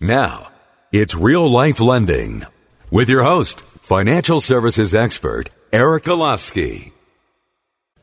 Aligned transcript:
Now, 0.00 0.50
it's 0.92 1.14
real 1.14 1.48
life 1.48 1.80
lending 1.80 2.44
with 2.90 3.08
your 3.08 3.22
host, 3.22 3.60
financial 3.62 4.40
services 4.40 4.94
expert, 4.94 5.50
Eric 5.72 6.04
Olofsky. 6.04 6.90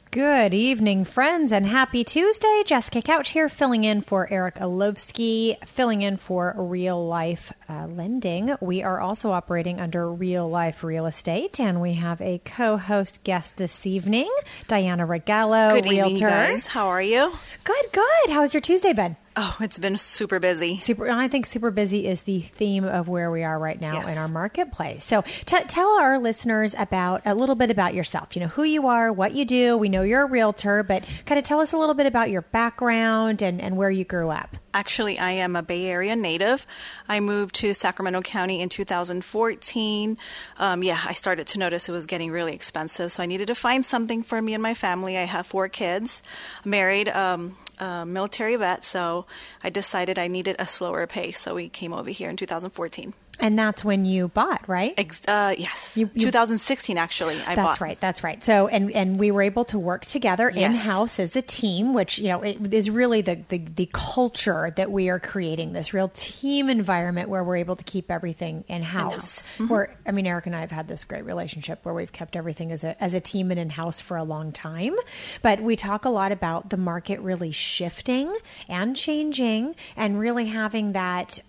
Good 0.09 0.54
evening, 0.54 1.05
friends, 1.05 1.54
and 1.54 1.66
happy 1.66 2.04
Tuesday. 2.04 2.63
Jessica 2.66 3.02
Couch 3.02 3.30
here, 3.30 3.48
filling 3.48 3.85
in 3.85 4.02
for 4.02 4.27
Eric 4.30 4.55
Olofsky, 4.55 5.55
filling 5.66 6.02
in 6.02 6.18
for 6.18 6.54
Real 6.58 7.08
Life 7.08 7.54
uh, 7.70 7.88
Lending. 7.88 8.54
We 8.60 8.84
are 8.84 8.99
also 8.99 9.32
operating 9.32 9.80
under 9.80 10.12
Real 10.12 10.49
Life 10.49 10.84
Real 10.84 11.05
Estate, 11.05 11.62
and 11.62 11.80
we 11.82 11.94
have 11.94 12.20
a 12.20 12.40
co-host 12.44 13.23
guest 13.23 13.55
this 13.55 13.85
evening, 13.85 14.30
Diana 14.68 15.08
Regalo, 15.08 15.76
Good 15.76 15.90
realtor. 15.90 16.13
evening, 16.16 16.30
guys. 16.30 16.68
How 16.68 16.88
are 16.88 17.02
you? 17.02 17.32
Good, 17.63 17.85
good. 17.94 18.30
How's 18.32 18.54
your 18.54 18.60
Tuesday 18.62 18.91
been? 18.91 19.16
Oh, 19.38 19.55
it's 19.62 19.80
been 19.80 19.98
super 19.98 20.40
busy. 20.40 20.77
Super. 20.80 21.09
I 21.09 21.30
think 21.30 21.45
super 21.45 21.71
busy 21.71 22.05
is 22.05 22.23
the 22.23 22.41
theme 22.41 22.84
of 22.84 23.08
where 23.08 23.31
we 23.31 23.44
are 23.44 23.57
right 23.57 23.80
now 23.80 23.94
Yes. 23.94 24.09
in 24.09 24.17
our 24.17 24.27
marketplace. 24.27 25.05
So, 25.05 25.21
t- 25.45 25.63
tell 25.70 25.88
our 25.99 26.20
listeners 26.20 26.76
about 26.77 27.21
a 27.26 27.34
little 27.34 27.55
bit 27.55 27.71
about 27.71 27.93
yourself. 27.93 28.35
You 28.35 28.41
know 28.41 28.48
who 28.49 28.63
you 28.63 28.88
are, 28.88 29.12
what 29.12 29.34
you 29.34 29.46
do. 29.46 29.77
We 29.77 29.88
know 29.88 30.01
you're 30.01 30.23
a 30.23 30.26
realtor, 30.26 30.84
but 30.84 31.05
kind 31.26 31.40
of 31.40 31.46
tell 31.46 31.62
us 31.62 31.71
a 31.71 31.77
little 31.77 31.96
bit 31.96 32.07
about 32.07 32.29
your 32.29 32.41
background 32.41 33.41
and, 33.41 33.62
and 33.62 33.77
where 33.77 33.90
you 33.90 34.04
grew 34.04 34.29
up. 34.29 34.57
Actually, 34.74 35.20
I 35.20 35.32
am 35.32 35.58
a 35.58 35.64
Bay 35.64 35.88
Area 35.88 36.16
native. 36.16 36.66
I 37.10 37.20
moved 37.20 37.55
to 37.55 37.74
Sacramento 37.74 38.22
County 38.22 38.62
in 38.62 38.70
2014. 38.70 40.18
Um, 40.58 40.84
yeah, 40.84 41.02
I 41.05 41.12
started 41.12 41.48
to 41.48 41.60
notice 41.60 41.90
it 41.90 41.91
was 41.91 42.05
getting 42.05 42.32
really 42.32 42.54
expensive, 42.54 43.12
so 43.12 43.22
I 43.22 43.26
needed 43.26 43.48
to 43.48 43.55
find 43.55 43.86
something 43.86 44.24
for 44.24 44.41
me 44.41 44.54
and 44.54 44.63
my 44.63 44.74
family. 44.74 45.18
I 45.18 45.26
have 45.26 45.46
four 45.46 45.68
kids, 45.68 46.24
married, 46.63 47.10
um, 47.10 47.58
a 47.80 48.05
military 48.05 48.55
vet, 48.55 48.86
so 48.86 49.26
I 49.62 49.70
decided 49.70 50.18
I 50.18 50.28
needed 50.28 50.55
a 50.58 50.66
slower 50.66 51.06
pace, 51.06 51.40
so 51.40 51.56
we 51.56 51.68
came 51.68 51.91
over 51.91 52.10
here 52.10 52.30
in 52.30 52.38
2014. 52.38 53.13
And 53.42 53.58
that's 53.60 53.84
when 53.84 54.06
you 54.06 54.28
bought, 54.30 54.68
right? 54.70 54.94
Ex- 54.98 55.22
uh, 55.28 55.56
yes, 55.58 55.98
You- 55.98 56.10
you- 56.14 56.22
2016 56.26 56.98
actually. 56.98 57.36
I 57.42 57.56
that's 57.56 57.80
bought. 57.80 57.82
right. 57.82 58.00
That's 58.00 58.24
right. 58.24 58.44
So, 58.44 58.68
and 58.68 58.92
and 58.92 59.18
we 59.18 59.32
were 59.32 59.42
able 59.42 59.66
to 59.66 59.80
work 59.80 60.06
together 60.06 60.52
Yes. 60.54 60.72
in 60.72 60.76
house 60.78 61.20
as 61.20 61.36
a 61.36 61.42
team, 61.42 61.94
which 61.94 62.20
you 62.20 62.30
know 62.30 62.42
it 62.42 62.74
is 62.74 62.90
really 62.90 63.22
the, 63.22 63.40
the 63.50 63.58
the 63.58 63.90
culture 63.92 64.72
that 64.75 64.92
we 64.92 65.09
are 65.09 65.19
creating. 65.19 65.74
This 65.74 65.94
real 65.94 66.09
team 66.14 66.69
environment 66.69 67.30
where 67.30 67.44
we're 67.44 67.58
able 67.58 67.75
to 67.75 67.84
keep 67.84 68.12
everything 68.12 68.64
in 68.68 68.84
house. 68.84 69.46
Mm-hmm. 69.58 69.68
Where 69.68 69.96
I 70.06 70.12
mean, 70.12 70.28
Eric 70.28 70.46
and 70.46 70.56
I 70.56 70.62
have 70.62 70.72
had 70.72 70.88
this 70.88 71.03
great 71.03 71.25
relationship 71.25 71.80
where 71.84 71.94
we've 71.94 72.12
kept 72.12 72.36
everything 72.36 72.72
as 72.72 72.84
a 72.84 73.02
as 73.03 73.14
a 73.14 73.19
team 73.19 73.50
and 73.52 73.59
in 73.59 73.69
house 73.72 74.00
for 74.02 74.18
a 74.18 74.24
long 74.24 74.52
time. 74.52 74.94
But 75.42 75.62
we 75.62 75.75
talk 75.75 76.06
a 76.06 76.09
lot 76.09 76.31
about 76.31 76.69
the 76.69 76.78
market 76.78 77.19
really 77.22 77.52
shifting 77.52 78.34
and 78.69 78.96
changing, 78.96 79.75
and 79.96 80.19
really 80.19 80.46
having 80.46 80.92
that 80.94 81.40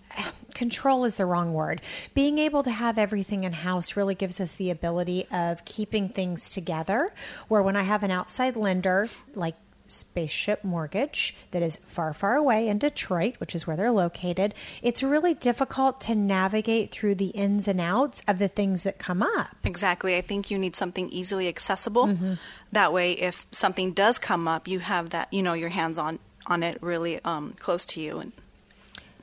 control 0.53 1.05
is 1.05 1.15
the 1.15 1.25
wrong 1.25 1.53
word. 1.53 1.81
Being 2.13 2.37
able 2.37 2.63
to 2.63 2.71
have 2.71 2.97
everything 2.97 3.43
in 3.43 3.53
house 3.53 3.95
really 3.95 4.15
gives 4.15 4.39
us 4.39 4.53
the 4.53 4.69
ability 4.69 5.25
of 5.31 5.65
keeping 5.65 6.09
things 6.09 6.53
together. 6.53 7.11
Where 7.47 7.63
when 7.63 7.75
I 7.75 7.83
have 7.83 8.03
an 8.03 8.11
outside 8.11 8.55
lender 8.55 9.07
like 9.35 9.55
Spaceship 9.87 10.63
Mortgage 10.63 11.35
that 11.51 11.61
is 11.61 11.77
far, 11.77 12.13
far 12.13 12.35
away 12.35 12.67
in 12.67 12.77
Detroit, 12.77 13.35
which 13.39 13.53
is 13.53 13.67
where 13.67 13.75
they're 13.75 13.91
located, 13.91 14.53
it's 14.81 15.03
really 15.03 15.33
difficult 15.33 16.01
to 16.01 16.15
navigate 16.15 16.89
through 16.91 17.15
the 17.15 17.27
ins 17.27 17.67
and 17.67 17.81
outs 17.81 18.21
of 18.27 18.39
the 18.39 18.47
things 18.47 18.83
that 18.83 18.97
come 18.97 19.21
up. 19.21 19.55
Exactly. 19.63 20.15
I 20.15 20.21
think 20.21 20.49
you 20.49 20.57
need 20.57 20.75
something 20.75 21.09
easily 21.09 21.47
accessible. 21.47 22.07
Mm-hmm. 22.07 22.33
That 22.71 22.93
way, 22.93 23.13
if 23.13 23.45
something 23.51 23.91
does 23.93 24.17
come 24.17 24.47
up, 24.47 24.67
you 24.67 24.79
have 24.79 25.11
that, 25.11 25.31
you 25.31 25.43
know, 25.43 25.53
your 25.53 25.69
hands 25.69 25.97
on 25.97 26.19
on 26.45 26.61
it 26.61 26.77
really 26.81 27.23
um, 27.23 27.53
close 27.59 27.85
to 27.85 28.01
you. 28.01 28.19
And 28.19 28.33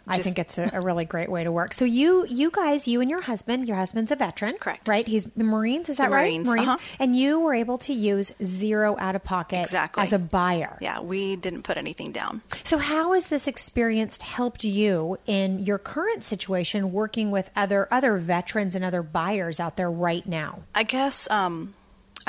I 0.06 0.14
Just- 0.16 0.24
think 0.24 0.38
it's 0.38 0.58
a, 0.58 0.70
a 0.72 0.80
really 0.80 1.04
great 1.04 1.30
way 1.30 1.44
to 1.44 1.52
work. 1.52 1.72
So 1.74 1.84
you, 1.84 2.26
you 2.28 2.50
guys, 2.50 2.88
you 2.88 3.00
and 3.00 3.08
your 3.10 3.22
husband, 3.22 3.68
your 3.68 3.76
husband's 3.76 4.10
a 4.10 4.16
veteran, 4.16 4.56
Correct. 4.58 4.88
Right? 4.88 5.06
He's 5.06 5.24
the 5.36 5.44
Marines. 5.44 5.88
Is 5.88 5.98
that 5.98 6.08
The 6.08 6.14
right? 6.14 6.40
Marines, 6.40 6.66
uh-huh. 6.68 6.76
And 6.98 7.16
you 7.16 7.40
were 7.40 7.54
able 7.54 7.78
to 7.78 7.92
use 7.92 8.32
zero 8.44 8.96
out 8.98 9.14
of 9.14 9.24
pocket 9.24 9.62
Exactly. 9.62 10.02
as 10.02 10.12
a 10.12 10.18
buyer. 10.18 10.76
yeah, 10.80 11.00
we 11.00 11.36
didn't 11.36 11.62
put 11.62 11.76
anything 11.76 12.12
down. 12.12 12.42
So 12.64 12.78
how 12.78 13.12
has 13.12 13.26
this 13.28 13.46
experience 13.46 14.20
helped 14.22 14.64
you 14.64 15.18
in 15.26 15.58
your 15.60 15.78
current 15.78 16.24
situation, 16.24 16.92
working 16.92 17.30
with 17.30 17.50
other 17.56 17.86
other 17.90 18.16
veterans 18.18 18.74
and 18.74 18.84
other 18.84 19.02
buyers 19.02 19.60
out 19.60 19.76
there 19.76 19.90
right 19.90 20.26
now? 20.26 20.60
I 20.74 20.82
guess 20.84 21.28
um, 21.30 21.74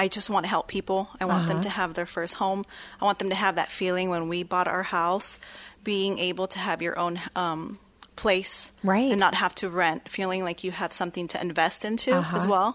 I 0.03 0.07
just 0.07 0.29
want 0.34 0.44
to 0.45 0.50
help 0.56 0.67
people. 0.67 1.01
I 1.22 1.25
want 1.25 1.41
Uh-huh. 1.44 1.53
them 1.53 1.62
to 1.62 1.69
have 1.69 1.94
their 1.94 2.07
first 2.07 2.34
home. 2.44 2.62
I 3.01 3.06
want 3.06 3.19
them 3.19 3.29
to 3.29 3.35
have 3.45 3.56
that 3.56 3.69
feeling 3.72 4.09
when 4.09 4.23
we 4.34 4.41
bought 4.44 4.67
our 4.67 4.84
house, 4.84 5.39
being 5.84 6.17
able 6.29 6.47
to 6.47 6.59
have 6.59 6.81
your 6.81 6.97
own 6.97 7.19
um, 7.35 7.78
place, 8.16 8.72
Right. 8.84 9.12
and 9.12 9.19
not 9.19 9.35
have 9.35 9.53
to 9.62 9.69
rent, 9.69 10.09
feeling 10.09 10.44
like 10.47 10.63
you 10.66 10.72
have 10.72 10.91
something 10.91 11.28
to 11.34 11.38
invest 11.41 11.85
into 11.85 12.12
Uh-huh. 12.17 12.35
as 12.38 12.45
well. 12.47 12.69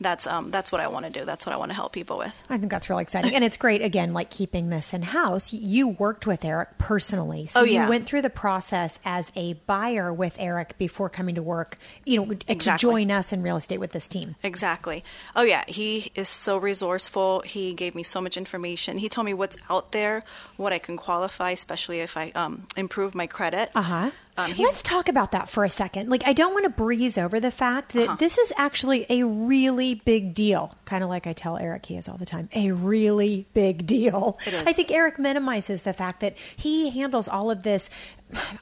That's 0.00 0.26
um, 0.26 0.50
that's 0.50 0.72
what 0.72 0.80
I 0.80 0.88
want 0.88 1.04
to 1.06 1.12
do. 1.12 1.24
That's 1.26 1.44
what 1.44 1.54
I 1.54 1.58
want 1.58 1.70
to 1.70 1.74
help 1.74 1.92
people 1.92 2.16
with. 2.16 2.42
I 2.48 2.56
think 2.56 2.70
that's 2.70 2.88
really 2.88 3.02
exciting. 3.02 3.34
And 3.34 3.44
it's 3.44 3.58
great, 3.58 3.82
again, 3.82 4.14
like 4.14 4.30
keeping 4.30 4.70
this 4.70 4.94
in 4.94 5.02
house. 5.02 5.52
You 5.52 5.88
worked 5.88 6.26
with 6.26 6.42
Eric 6.44 6.78
personally. 6.78 7.46
So 7.46 7.60
Oh, 7.60 7.64
you 7.64 7.86
went 7.88 8.06
through 8.06 8.22
the 8.22 8.30
process 8.30 8.98
as 9.04 9.30
a 9.36 9.54
buyer 9.66 10.12
with 10.12 10.36
Eric 10.38 10.78
before 10.78 11.10
coming 11.10 11.34
to 11.34 11.42
work, 11.42 11.76
you 12.06 12.16
know, 12.18 12.32
to 12.34 12.76
join 12.78 13.10
us 13.10 13.32
in 13.32 13.42
real 13.42 13.56
estate 13.56 13.78
with 13.78 13.92
this 13.92 14.08
team. 14.08 14.36
Exactly. 14.42 15.04
Oh 15.36 15.42
yeah, 15.42 15.64
he 15.68 16.10
is 16.14 16.28
so 16.28 16.56
resourceful. 16.56 17.40
He 17.40 17.74
gave 17.74 17.94
me 17.94 18.02
so 18.02 18.20
much 18.20 18.36
information. 18.38 18.96
He 18.98 19.08
told 19.10 19.26
me 19.26 19.34
what's 19.34 19.56
out 19.68 19.92
there, 19.92 20.24
what 20.56 20.72
I 20.72 20.78
can 20.78 20.96
qualify, 20.96 21.50
especially 21.50 22.00
if 22.00 22.16
I 22.16 22.30
um, 22.34 22.66
improve 22.76 23.14
my 23.14 23.26
credit. 23.26 23.70
Uh 23.74 23.82
huh. 23.82 24.10
Um, 24.46 24.54
Let's 24.58 24.82
talk 24.82 25.08
about 25.08 25.32
that 25.32 25.48
for 25.48 25.64
a 25.64 25.68
second. 25.70 26.08
Like, 26.10 26.26
I 26.26 26.32
don't 26.32 26.52
want 26.52 26.64
to 26.64 26.70
breeze 26.70 27.18
over 27.18 27.40
the 27.40 27.50
fact 27.50 27.94
Uh-huh. 27.94 28.06
that 28.06 28.18
this 28.18 28.38
is 28.38 28.52
actually 28.56 29.06
a 29.10 29.24
really 29.24 29.94
big 29.94 30.34
deal. 30.34 30.74
Kind 30.84 31.02
of 31.04 31.10
like 31.10 31.26
I 31.26 31.32
tell 31.32 31.56
Eric 31.56 31.86
he 31.86 31.96
is 31.96 32.08
all 32.08 32.16
the 32.16 32.26
time 32.26 32.48
a 32.54 32.70
really 32.72 33.46
big 33.54 33.86
deal. 33.86 34.38
I 34.46 34.72
think 34.72 34.90
Eric 34.90 35.18
minimizes 35.18 35.82
the 35.82 35.92
fact 35.92 36.20
that 36.20 36.36
he 36.56 36.90
handles 36.90 37.28
all 37.28 37.50
of 37.50 37.62
this. 37.62 37.90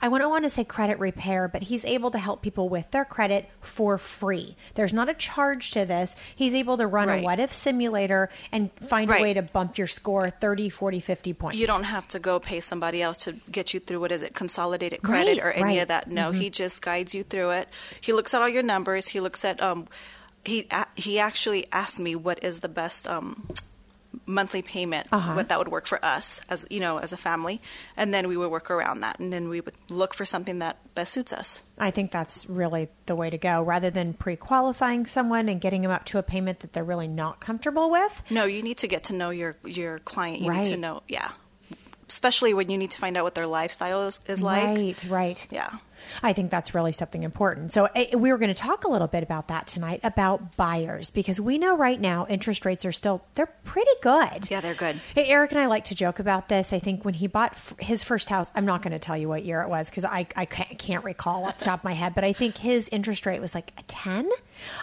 I 0.02 0.08
don't 0.08 0.30
want 0.30 0.44
to 0.44 0.50
say 0.50 0.64
credit 0.64 0.98
repair, 0.98 1.48
but 1.48 1.62
he's 1.62 1.84
able 1.84 2.10
to 2.10 2.18
help 2.18 2.42
people 2.42 2.68
with 2.68 2.90
their 2.90 3.04
credit 3.04 3.48
for 3.60 3.98
free. 3.98 4.56
There's 4.74 4.92
not 4.92 5.08
a 5.08 5.14
charge 5.14 5.70
to 5.72 5.84
this. 5.84 6.14
He's 6.34 6.54
able 6.54 6.76
to 6.78 6.86
run 6.86 7.08
a 7.08 7.22
what 7.22 7.40
if 7.40 7.52
simulator 7.52 8.30
and 8.52 8.70
find 8.88 9.10
a 9.10 9.20
way 9.20 9.34
to 9.34 9.42
bump 9.42 9.78
your 9.78 9.86
score 9.86 10.30
30, 10.30 10.68
40, 10.68 11.00
50 11.00 11.32
points. 11.34 11.58
You 11.58 11.66
don't 11.66 11.84
have 11.84 12.08
to 12.08 12.18
go 12.18 12.38
pay 12.38 12.60
somebody 12.60 13.02
else 13.02 13.18
to 13.18 13.32
get 13.50 13.74
you 13.74 13.80
through 13.80 14.00
what 14.00 14.12
is 14.12 14.22
it, 14.22 14.34
consolidated 14.34 15.02
credit 15.02 15.38
Right, 15.38 15.46
or 15.46 15.52
any 15.52 15.62
right. 15.62 15.72
Mm-hmm. 15.74 15.82
of 15.82 15.88
that. 15.88 16.10
No, 16.10 16.30
he 16.30 16.50
just 16.50 16.82
guides 16.82 17.14
you 17.14 17.22
through 17.22 17.50
it. 17.50 17.68
He 18.00 18.12
looks 18.12 18.34
at 18.34 18.42
all 18.42 18.48
your 18.48 18.62
numbers. 18.62 19.08
He 19.08 19.20
looks 19.20 19.44
at 19.44 19.60
um, 19.62 19.88
he 20.44 20.66
he 20.96 21.18
actually 21.18 21.66
asked 21.72 22.00
me 22.00 22.14
what 22.14 22.42
is 22.42 22.60
the 22.60 22.68
best 22.68 23.06
um 23.06 23.48
monthly 24.26 24.62
payment 24.62 25.06
Uh-huh. 25.12 25.34
what 25.34 25.48
that 25.48 25.58
would 25.58 25.68
work 25.68 25.86
for 25.86 26.02
us 26.04 26.40
as 26.48 26.66
you 26.70 26.80
know 26.80 26.98
as 26.98 27.12
a 27.12 27.16
family 27.16 27.60
and 27.96 28.12
then 28.12 28.28
we 28.28 28.36
would 28.36 28.50
work 28.50 28.70
around 28.70 29.00
that 29.00 29.18
and 29.20 29.32
then 29.32 29.48
we 29.48 29.60
would 29.60 29.74
look 29.90 30.14
for 30.14 30.24
something 30.24 30.58
that 30.60 30.76
best 30.94 31.12
suits 31.12 31.32
us 31.32 31.62
I 31.78 31.90
think 31.90 32.10
that's 32.10 32.48
really 32.48 32.88
the 33.06 33.14
way 33.14 33.30
to 33.30 33.38
go 33.38 33.62
rather 33.62 33.90
than 33.90 34.14
pre 34.14 34.36
qualifying 34.36 35.06
someone 35.06 35.48
and 35.48 35.60
getting 35.60 35.82
them 35.82 35.90
up 35.92 36.04
to 36.06 36.18
a 36.18 36.22
payment 36.22 36.60
that 36.60 36.72
they're 36.72 36.82
really 36.84 37.06
not 37.06 37.38
comfortable 37.40 37.88
with. 37.90 38.24
No, 38.30 38.44
you 38.46 38.62
need 38.62 38.78
to 38.78 38.88
get 38.88 39.04
to 39.04 39.12
know 39.14 39.30
your 39.30 39.54
your 39.64 40.00
client. 40.00 40.40
You 40.42 40.52
need 40.52 40.64
to 40.64 40.76
know, 40.76 41.02
yeah. 41.06 41.30
Especially 42.08 42.54
when 42.54 42.68
you 42.70 42.78
need 42.78 42.90
to 42.92 42.98
find 42.98 43.16
out 43.16 43.24
what 43.24 43.34
their 43.34 43.46
lifestyle 43.46 44.06
is, 44.08 44.18
is 44.26 44.40
like. 44.42 44.66
Right, 44.66 45.04
right. 45.08 45.46
Yeah. 45.50 45.70
I 46.22 46.32
think 46.32 46.50
that's 46.50 46.74
really 46.74 46.92
something 46.92 47.22
important. 47.22 47.72
So 47.72 47.88
eh, 47.94 48.14
we 48.16 48.30
were 48.32 48.38
going 48.38 48.52
to 48.54 48.60
talk 48.60 48.84
a 48.84 48.90
little 48.90 49.06
bit 49.08 49.22
about 49.22 49.48
that 49.48 49.66
tonight 49.66 50.00
about 50.02 50.56
buyers 50.56 51.10
because 51.10 51.40
we 51.40 51.58
know 51.58 51.76
right 51.76 52.00
now 52.00 52.26
interest 52.28 52.64
rates 52.64 52.84
are 52.84 52.92
still 52.92 53.22
they're 53.34 53.46
pretty 53.64 53.90
good. 54.02 54.50
Yeah, 54.50 54.60
they're 54.60 54.74
good. 54.74 55.00
Hey, 55.14 55.26
Eric 55.26 55.52
and 55.52 55.60
I 55.60 55.66
like 55.66 55.84
to 55.86 55.94
joke 55.94 56.18
about 56.18 56.48
this. 56.48 56.72
I 56.72 56.78
think 56.78 57.04
when 57.04 57.14
he 57.14 57.26
bought 57.26 57.52
f- 57.52 57.74
his 57.78 58.04
first 58.04 58.28
house, 58.28 58.50
I'm 58.54 58.64
not 58.66 58.82
going 58.82 58.92
to 58.92 58.98
tell 58.98 59.16
you 59.16 59.28
what 59.28 59.44
year 59.44 59.62
it 59.62 59.68
was 59.68 59.88
because 59.90 60.04
I, 60.04 60.26
I 60.36 60.44
can't, 60.44 60.78
can't 60.78 61.04
recall 61.04 61.44
off 61.44 61.58
the 61.58 61.64
top 61.66 61.80
of 61.80 61.84
my 61.84 61.92
head, 61.94 62.14
but 62.14 62.24
I 62.24 62.32
think 62.32 62.56
his 62.58 62.88
interest 62.88 63.26
rate 63.26 63.40
was 63.40 63.54
like 63.54 63.72
a 63.78 63.82
10. 63.82 64.28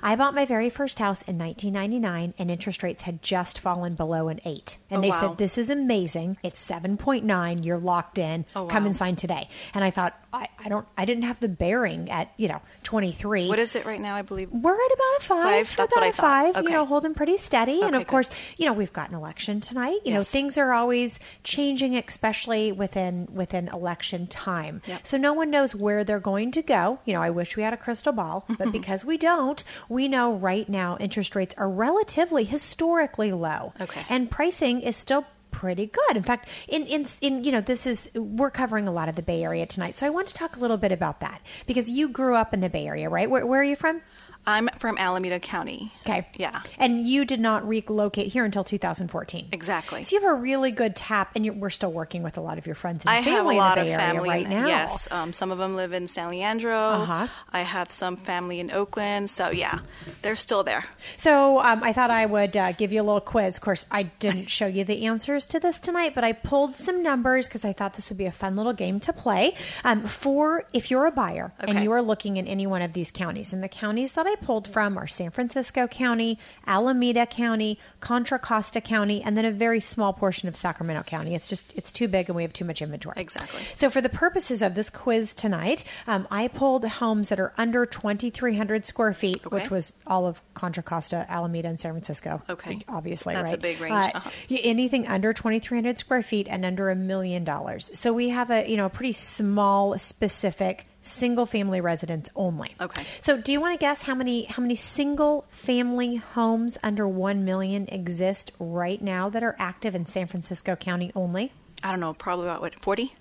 I 0.01 0.15
bought 0.15 0.33
my 0.33 0.45
very 0.45 0.69
first 0.69 0.99
house 0.99 1.21
in 1.23 1.37
1999 1.37 2.33
and 2.37 2.51
interest 2.51 2.81
rates 2.83 3.03
had 3.03 3.21
just 3.21 3.59
fallen 3.59 3.95
below 3.95 4.29
an 4.29 4.39
8. 4.45 4.77
And 4.89 4.99
Oh, 4.99 5.01
they 5.01 5.09
wow. 5.09 5.19
said, 5.29 5.37
This 5.37 5.57
is 5.57 5.69
amazing. 5.69 6.37
It's 6.43 6.65
7.9. 6.65 7.65
You're 7.65 7.77
locked 7.77 8.17
in. 8.17 8.45
Oh, 8.55 8.67
Come 8.67 8.85
and 8.85 8.95
sign 8.95 9.15
today. 9.15 9.49
And 9.73 9.83
I 9.83 9.89
thought, 9.91 10.17
I, 10.35 10.49
I 10.63 10.69
don't 10.69 10.87
I 10.97 11.05
didn't 11.05 11.23
have 11.23 11.39
the 11.39 11.47
bearing 11.47 12.09
at 12.11 12.31
you 12.37 12.47
know 12.47 12.61
23. 12.83 13.47
What 13.47 13.59
is 13.59 13.75
it 13.75 13.85
right 13.85 13.99
now? 13.99 14.15
I 14.15 14.21
believe 14.21 14.51
We're 14.51 14.73
at 14.73 14.91
about 14.93 15.19
a 15.19 15.23
five. 15.23 15.43
Five? 15.67 15.75
That's 15.75 15.93
about 15.93 16.01
what 16.01 16.03
I 16.03 16.07
a 16.07 16.11
thought. 16.11 16.21
five. 16.21 16.55
Okay. 16.57 16.67
You 16.67 16.71
know, 16.71 16.85
holding 16.85 17.13
pretty 17.13 17.37
steady. 17.37 17.81
and 17.81 17.95
of 17.95 18.01
good. 18.01 18.07
course, 18.07 18.29
you 18.57 18.65
know, 18.65 18.73
we've 18.73 18.93
got 18.93 19.09
an 19.09 19.15
election 19.15 19.61
tonight. 19.61 19.99
You 20.05 20.13
know, 20.13 20.23
things 20.23 20.57
are 20.57 20.73
always 20.73 21.19
changing, 21.43 21.95
especially 21.95 22.71
within 22.71 23.27
within 23.31 23.69
election 23.69 24.27
time. 24.27 24.81
Yep. 24.85 25.07
So 25.07 25.17
no 25.17 25.33
one 25.33 25.49
knows 25.49 25.73
where 25.75 26.03
they're 26.03 26.19
going 26.19 26.51
to 26.51 26.61
go. 26.61 26.99
You 27.05 27.13
know, 27.13 27.21
I 27.21 27.29
wish 27.29 27.55
we 27.55 27.63
had 27.63 27.73
a 27.73 27.77
crystal 27.77 28.13
ball, 28.13 28.45
but 28.57 28.71
because 28.73 29.05
we 29.05 29.17
don't, 29.17 29.63
we 29.89 30.07
know 30.07 30.33
right 30.33 30.67
now 30.67 30.97
interest 30.99 31.35
rates 31.35 31.55
are 31.57 31.69
relatively 31.69 32.43
historically 32.43 33.31
low. 33.31 33.73
Okay. 33.79 34.03
And 34.09 34.29
pricing 34.29 34.81
is 34.81 34.95
still 34.95 35.25
pretty 35.55 35.85
good. 35.85 36.17
In 36.17 36.23
fact, 36.23 36.49
in, 36.67 36.85
in 36.85 37.05
in 37.21 37.45
you 37.45 37.51
know, 37.53 37.61
this 37.61 37.87
is 37.87 38.11
we're 38.13 38.51
covering 38.51 38.89
a 38.89 38.91
lot 38.91 39.07
of 39.07 39.15
the 39.15 39.21
Bay 39.21 39.41
Area 39.41 39.65
tonight. 39.65 39.95
So 39.95 40.05
I 40.05 40.09
want 40.09 40.27
to 40.27 40.33
talk 40.33 40.57
a 40.57 40.59
little 40.59 40.75
bit 40.75 40.91
about 40.91 41.21
that 41.21 41.41
because 41.65 41.89
you 41.89 42.09
grew 42.09 42.35
up 42.35 42.53
in 42.53 42.59
the 42.59 42.69
Bay 42.69 42.85
Area, 42.85 43.09
right? 43.09 43.29
Where, 43.29 43.45
where 43.45 43.61
are 43.61 43.63
you 43.63 43.77
from? 43.77 44.01
I'm 44.47 44.69
from 44.79 44.97
Alameda 44.97 45.39
County. 45.39 45.91
Okay. 46.01 46.27
Yeah. 46.35 46.61
And 46.77 47.07
you 47.07 47.25
did 47.25 47.39
not 47.39 47.67
relocate 47.67 48.27
here 48.27 48.45
until 48.45 48.63
2014. 48.63 49.47
Exactly. 49.51 50.03
So 50.03 50.15
you 50.15 50.21
have 50.21 50.31
a 50.31 50.35
really 50.39 50.71
good 50.71 50.95
tap, 50.95 51.35
and 51.35 51.59
we're 51.59 51.69
still 51.69 51.91
working 51.91 52.23
with 52.23 52.37
a 52.37 52.41
lot 52.41 52.57
of 52.57 52.65
your 52.65 52.75
friends 52.75 53.03
and 53.03 53.09
I 53.09 53.23
family 53.23 53.55
have 53.55 53.63
a 53.63 53.67
lot 53.67 53.77
in 53.77 53.83
of 53.83 53.87
the 53.87 53.95
Bay 53.95 54.03
Area 54.03 54.13
family 54.13 54.29
right 54.29 54.49
now. 54.49 54.67
Yes, 54.67 55.07
um, 55.11 55.33
some 55.33 55.51
of 55.51 55.57
them 55.57 55.75
live 55.75 55.93
in 55.93 56.07
San 56.07 56.29
Leandro. 56.29 56.77
Uh-huh. 56.77 57.27
I 57.51 57.61
have 57.61 57.91
some 57.91 58.17
family 58.17 58.59
in 58.59 58.71
Oakland. 58.71 59.29
So 59.29 59.49
yeah, 59.49 59.79
they're 60.21 60.35
still 60.35 60.63
there. 60.63 60.85
So 61.17 61.59
um, 61.59 61.83
I 61.83 61.93
thought 61.93 62.11
I 62.11 62.25
would 62.25 62.55
uh, 62.55 62.71
give 62.73 62.93
you 62.93 63.01
a 63.01 63.03
little 63.03 63.21
quiz. 63.21 63.55
Of 63.57 63.61
course, 63.61 63.85
I 63.91 64.03
didn't 64.03 64.49
show 64.49 64.67
you 64.67 64.83
the 64.83 65.05
answers 65.05 65.45
to 65.47 65.59
this 65.59 65.79
tonight, 65.79 66.13
but 66.15 66.23
I 66.23 66.33
pulled 66.33 66.75
some 66.75 67.01
numbers 67.01 67.47
because 67.47 67.65
I 67.65 67.73
thought 67.73 67.93
this 67.93 68.09
would 68.09 68.17
be 68.17 68.25
a 68.25 68.31
fun 68.31 68.55
little 68.55 68.73
game 68.73 68.99
to 69.01 69.13
play. 69.13 69.55
Um, 69.83 70.07
for 70.07 70.63
if 70.73 70.91
you're 70.91 71.05
a 71.05 71.11
buyer 71.11 71.53
and 71.59 71.83
you 71.83 71.91
are 71.91 72.01
looking 72.01 72.37
in 72.37 72.47
any 72.47 72.67
one 72.67 72.81
of 72.81 72.93
these 72.93 73.11
counties, 73.11 73.53
and 73.53 73.63
the 73.63 73.69
counties 73.69 74.13
that 74.13 74.27
I 74.27 74.34
pulled 74.41 74.67
from 74.67 74.97
are 74.97 75.07
San 75.07 75.31
Francisco 75.31 75.87
County, 75.87 76.39
Alameda 76.67 77.25
County, 77.25 77.79
Contra 77.99 78.39
Costa 78.39 78.81
County, 78.81 79.21
and 79.23 79.35
then 79.37 79.45
a 79.45 79.51
very 79.51 79.79
small 79.79 80.13
portion 80.13 80.47
of 80.47 80.55
Sacramento 80.55 81.03
County. 81.03 81.35
It's 81.35 81.47
just 81.47 81.73
it's 81.77 81.91
too 81.91 82.07
big 82.07 82.29
and 82.29 82.35
we 82.35 82.41
have 82.43 82.53
too 82.53 82.65
much 82.65 82.81
inventory. 82.81 83.15
Exactly. 83.17 83.61
So, 83.75 83.89
for 83.89 84.01
the 84.01 84.09
purposes 84.09 84.61
of 84.61 84.75
this 84.75 84.89
quiz 84.89 85.33
tonight, 85.33 85.83
um, 86.07 86.27
I 86.31 86.47
pulled 86.47 86.85
homes 86.85 87.29
that 87.29 87.39
are 87.39 87.53
under 87.57 87.85
2,300 87.85 88.85
square 88.85 89.13
feet, 89.13 89.49
which 89.51 89.69
was 89.71 89.93
all 90.07 90.25
of 90.25 90.41
Contra 90.53 90.83
Costa, 90.83 91.25
Alameda, 91.29 91.67
and 91.69 91.79
San 91.79 91.91
Francisco. 91.91 92.41
Okay. 92.49 92.79
Obviously, 92.87 93.33
That's 93.33 93.51
a 93.51 93.55
right? 93.55 93.61
big 93.61 93.81
range. 93.81 93.93
Uh, 93.93 94.11
Uh-huh. 94.15 94.29
anything 94.63 95.07
under 95.07 95.33
2,300 95.33 95.97
square 95.99 96.21
feet 96.21 96.47
and 96.49 96.65
under 96.65 96.89
a 96.89 96.95
million 96.95 97.43
dollars. 97.43 97.91
So, 97.93 98.13
we 98.13 98.29
have 98.29 98.51
a 98.51 98.69
you 98.69 98.77
know 98.77 98.85
a 98.85 98.89
pretty 98.89 99.11
small, 99.13 99.97
specific 99.97 100.85
single 101.05 101.45
family 101.45 101.79
residence 101.81 102.29
only. 102.35 102.75
Okay. 102.81 103.03
So, 103.21 103.37
do 103.37 103.51
you 103.51 103.61
want 103.61 103.79
to 103.79 103.83
guess 103.83 104.01
how 104.03 104.15
many 104.15 104.45
how 104.45 104.61
many 104.61 104.75
single 104.75 105.45
family 105.49 106.15
homes 106.15 106.77
under 106.83 107.07
1 107.07 107.45
million 107.45 107.87
exist 107.89 108.51
right 108.59 109.01
now 109.01 109.29
that 109.29 109.43
are 109.43 109.55
active 109.59 109.95
in 109.95 110.05
San 110.05 110.27
Francisco 110.27 110.75
County 110.75 111.11
only? 111.15 111.51
I 111.83 111.91
don't 111.91 111.99
know, 111.99 112.13
probably 112.13 112.45
about 112.45 112.61
what 112.61 112.79
forty. 112.79 113.13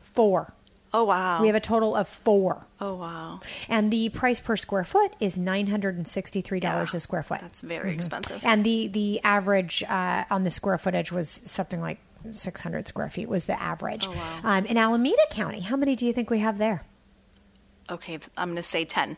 Four. 0.00 0.52
Oh 0.94 1.04
wow. 1.04 1.42
We 1.42 1.48
have 1.48 1.56
a 1.56 1.60
total 1.60 1.94
of 1.94 2.08
four. 2.08 2.64
oh 2.80 2.94
wow. 2.96 3.40
And 3.68 3.92
the 3.92 4.08
price 4.08 4.40
per 4.40 4.56
square 4.56 4.84
foot 4.84 5.12
is 5.20 5.36
nine 5.36 5.66
hundred 5.66 5.96
and 5.96 6.08
sixty-three 6.08 6.60
dollars 6.60 6.94
Yeah, 6.94 6.96
a 6.96 7.00
square 7.00 7.22
foot. 7.22 7.40
That's 7.40 7.60
very 7.60 7.92
expensive. 7.92 8.42
and 8.44 8.64
the 8.64 8.88
the 8.88 9.20
average 9.22 9.82
uh, 9.84 10.24
on 10.30 10.44
the 10.44 10.50
square 10.50 10.78
footage 10.78 11.12
was 11.12 11.42
something 11.44 11.80
like 11.82 11.98
six 12.32 12.62
hundred 12.62 12.88
square 12.88 13.10
feet 13.10 13.28
was 13.28 13.44
the 13.44 13.60
average. 13.62 14.06
Oh, 14.08 14.12
wow. 14.12 14.40
Um, 14.44 14.64
in 14.64 14.78
Alameda 14.78 15.22
County, 15.30 15.60
how 15.60 15.76
many 15.76 15.94
do 15.94 16.06
you 16.06 16.12
think 16.14 16.30
we 16.30 16.38
have 16.38 16.56
there? 16.56 16.80
Okay, 17.90 18.18
I'm 18.36 18.48
going 18.48 18.56
to 18.56 18.62
say 18.62 18.84
ten. 18.84 19.16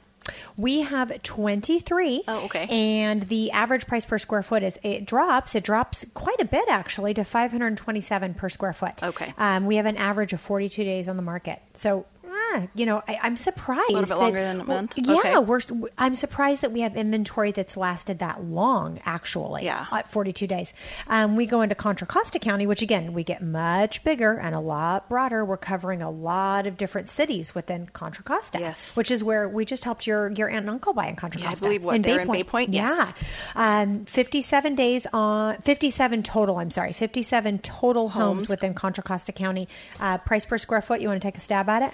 We 0.56 0.82
have 0.82 1.22
23. 1.22 2.22
Oh, 2.28 2.44
okay. 2.44 2.66
And 2.68 3.22
the 3.24 3.50
average 3.50 3.86
price 3.86 4.06
per 4.06 4.18
square 4.18 4.42
foot 4.42 4.62
is 4.62 4.78
it 4.82 5.06
drops. 5.06 5.54
It 5.54 5.64
drops 5.64 6.06
quite 6.14 6.40
a 6.40 6.44
bit 6.44 6.68
actually 6.68 7.14
to 7.14 7.24
527 7.24 8.34
per 8.34 8.48
square 8.48 8.72
foot. 8.72 9.02
Okay. 9.02 9.34
Um, 9.38 9.66
we 9.66 9.76
have 9.76 9.86
an 9.86 9.96
average 9.96 10.32
of 10.32 10.40
42 10.40 10.84
days 10.84 11.08
on 11.08 11.16
the 11.16 11.22
market. 11.22 11.60
So. 11.74 12.06
Ah, 12.54 12.66
You 12.74 12.86
know, 12.86 13.02
I, 13.08 13.18
I'm 13.22 13.36
surprised. 13.36 13.90
A 13.90 13.92
little 13.92 14.00
bit 14.02 14.08
that- 14.08 14.18
longer 14.18 14.40
than 14.40 14.56
a 14.60 14.64
well, 14.64 14.76
month? 14.78 14.94
Yeah, 14.96 15.16
Okay. 15.16 15.38
we're. 15.38 15.60
I'm 15.98 16.14
surprised 16.14 16.62
that 16.62 16.72
we 16.72 16.80
have 16.82 16.96
inventory 16.96 17.52
that's 17.52 17.76
lasted 17.76 18.18
that 18.20 18.44
long. 18.44 19.00
Actually, 19.04 19.64
Yeah. 19.64 19.86
at 19.92 20.10
42 20.10 20.46
days. 20.46 20.72
Um, 21.08 21.36
we 21.36 21.46
go 21.46 21.62
into 21.62 21.74
Contra 21.74 22.06
Costa 22.06 22.38
County, 22.38 22.66
which 22.66 22.82
again 22.82 23.12
we 23.12 23.24
get 23.24 23.42
much 23.42 24.02
bigger 24.04 24.34
and 24.38 24.54
a 24.54 24.60
lot 24.60 25.08
broader. 25.08 25.44
We're 25.44 25.56
covering 25.56 26.02
a 26.02 26.10
lot 26.10 26.66
of 26.66 26.76
different 26.76 27.08
cities 27.08 27.54
within 27.54 27.88
Contra 27.92 28.24
Costa. 28.24 28.58
Yes. 28.60 28.96
which 28.96 29.10
is 29.10 29.22
where 29.24 29.48
we 29.48 29.64
just 29.64 29.84
helped 29.84 30.06
your 30.06 30.30
your 30.32 30.48
aunt 30.48 30.60
and 30.60 30.70
uncle 30.70 30.92
buy 30.92 31.06
in 31.06 31.16
Contra 31.16 31.40
Yeah, 31.40 31.50
I 31.50 31.54
believe 31.54 31.84
what, 31.84 32.02
they're 32.02 32.20
in 32.20 32.30
Bay 32.30 32.42
Point? 32.44 32.70
Yes. 32.70 33.12
Yeah, 33.54 33.80
um, 33.82 34.04
fifty-seven 34.04 34.74
days 34.74 35.06
on 35.12 35.56
fifty-seven 35.58 36.22
total. 36.22 36.56
I'm 36.58 36.70
sorry, 36.70 36.92
fifty-seven 36.92 37.58
total 37.60 38.08
homes, 38.08 38.36
Homes. 38.38 38.48
within 38.50 38.74
Contra 38.74 39.02
Costa 39.02 39.32
County. 39.32 39.68
Uh, 39.98 40.18
price 40.18 40.46
per 40.46 40.58
square 40.58 40.82
foot. 40.82 41.00
You 41.00 41.08
want 41.08 41.20
to 41.20 41.26
take 41.26 41.36
a 41.36 41.40
stab 41.40 41.68
at 41.68 41.82
it? 41.82 41.92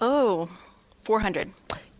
Oh, 0.00 0.48
400. 1.02 1.50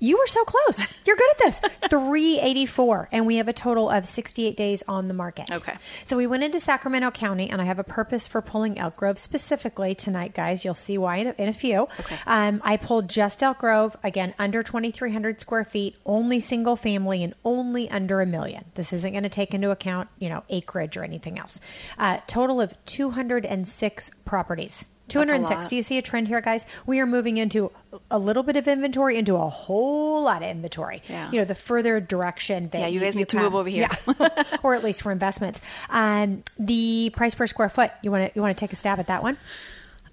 You 0.00 0.16
were 0.16 0.26
so 0.26 0.44
close. 0.44 0.98
You're 1.04 1.16
good 1.16 1.30
at 1.30 1.38
this. 1.38 1.58
384 1.90 3.08
and 3.10 3.26
we 3.26 3.36
have 3.36 3.48
a 3.48 3.52
total 3.52 3.90
of 3.90 4.06
68 4.06 4.56
days 4.56 4.84
on 4.86 5.08
the 5.08 5.14
market. 5.14 5.50
Okay. 5.50 5.74
So 6.04 6.16
we 6.16 6.26
went 6.26 6.44
into 6.44 6.60
Sacramento 6.60 7.10
County 7.10 7.50
and 7.50 7.60
I 7.60 7.64
have 7.64 7.80
a 7.80 7.84
purpose 7.84 8.28
for 8.28 8.40
pulling 8.40 8.78
Elk 8.78 8.96
Grove 8.96 9.18
specifically 9.18 9.94
tonight 9.94 10.34
guys. 10.34 10.64
You'll 10.64 10.74
see 10.74 10.98
why 10.98 11.16
in 11.16 11.26
a, 11.28 11.30
in 11.32 11.48
a 11.48 11.52
few. 11.52 11.88
Okay. 11.98 12.16
Um, 12.26 12.60
I 12.64 12.76
pulled 12.76 13.08
just 13.08 13.42
Elk 13.42 13.58
Grove 13.58 13.96
again 14.04 14.34
under 14.38 14.62
2300 14.62 15.40
square 15.40 15.64
feet, 15.64 15.96
only 16.06 16.38
single 16.38 16.76
family 16.76 17.24
and 17.24 17.34
only 17.44 17.90
under 17.90 18.20
a 18.20 18.26
million. 18.26 18.66
This 18.74 18.92
isn't 18.92 19.12
going 19.12 19.24
to 19.24 19.28
take 19.28 19.52
into 19.52 19.70
account, 19.72 20.08
you 20.20 20.28
know, 20.28 20.44
acreage 20.48 20.96
or 20.96 21.02
anything 21.02 21.38
else. 21.38 21.60
Uh, 21.98 22.18
total 22.28 22.60
of 22.60 22.72
206 22.86 24.10
properties. 24.24 24.84
A 25.08 25.12
206. 25.12 25.66
Do 25.66 25.76
you 25.76 25.82
see 25.82 25.98
a 25.98 26.02
trend 26.02 26.28
here, 26.28 26.40
guys? 26.40 26.66
We 26.86 27.00
are 27.00 27.06
moving 27.06 27.36
into 27.36 27.70
a 28.10 28.18
little 28.18 28.42
bit 28.42 28.56
of 28.56 28.68
inventory 28.68 29.16
into 29.16 29.34
a 29.36 29.48
whole 29.48 30.22
lot 30.22 30.42
of 30.42 30.48
inventory. 30.48 31.02
Yeah. 31.08 31.30
You 31.30 31.38
know, 31.38 31.44
the 31.44 31.54
further 31.54 32.00
direction 32.00 32.68
that 32.70 32.80
Yeah, 32.80 32.86
you 32.86 33.00
guys 33.00 33.16
need 33.16 33.28
to 33.30 33.38
move 33.38 33.54
over 33.54 33.68
here. 33.68 33.88
Yeah. 34.08 34.28
or 34.62 34.74
at 34.74 34.84
least 34.84 35.02
for 35.02 35.12
investments. 35.12 35.60
Um, 35.90 36.42
the 36.58 37.10
price 37.16 37.34
per 37.34 37.46
square 37.46 37.68
foot. 37.68 37.90
You 38.02 38.10
want 38.10 38.26
to 38.26 38.32
you 38.34 38.42
want 38.42 38.56
to 38.56 38.60
take 38.60 38.72
a 38.72 38.76
stab 38.76 38.98
at 38.98 39.06
that 39.08 39.22
one? 39.22 39.36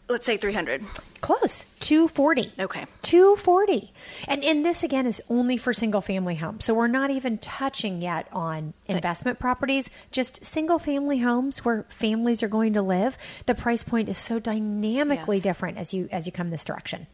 Let's 0.07 0.25
say 0.25 0.37
300. 0.37 0.83
Close. 1.21 1.65
240. 1.79 2.51
Okay. 2.59 2.85
240. 3.01 3.91
And 4.27 4.43
and 4.43 4.63
this 4.63 4.83
again 4.83 5.07
is 5.07 5.21
only 5.29 5.57
for 5.57 5.73
single 5.73 6.01
family 6.01 6.35
homes. 6.35 6.65
So 6.65 6.75
we're 6.75 6.87
not 6.87 7.09
even 7.09 7.39
touching 7.39 8.01
yet 8.01 8.27
on 8.31 8.73
investment 8.87 9.39
properties, 9.39 9.89
just 10.11 10.45
single 10.45 10.77
family 10.77 11.19
homes 11.19 11.65
where 11.65 11.85
families 11.89 12.43
are 12.43 12.47
going 12.47 12.73
to 12.73 12.83
live. 12.83 13.17
The 13.47 13.55
price 13.55 13.81
point 13.83 14.07
is 14.07 14.17
so 14.19 14.37
dynamically 14.37 15.37
Yes. 15.37 15.43
different 15.43 15.77
as 15.79 15.93
you 15.93 16.07
as 16.11 16.27
you 16.27 16.31
come 16.31 16.51
this 16.51 16.63
direction. 16.63 17.07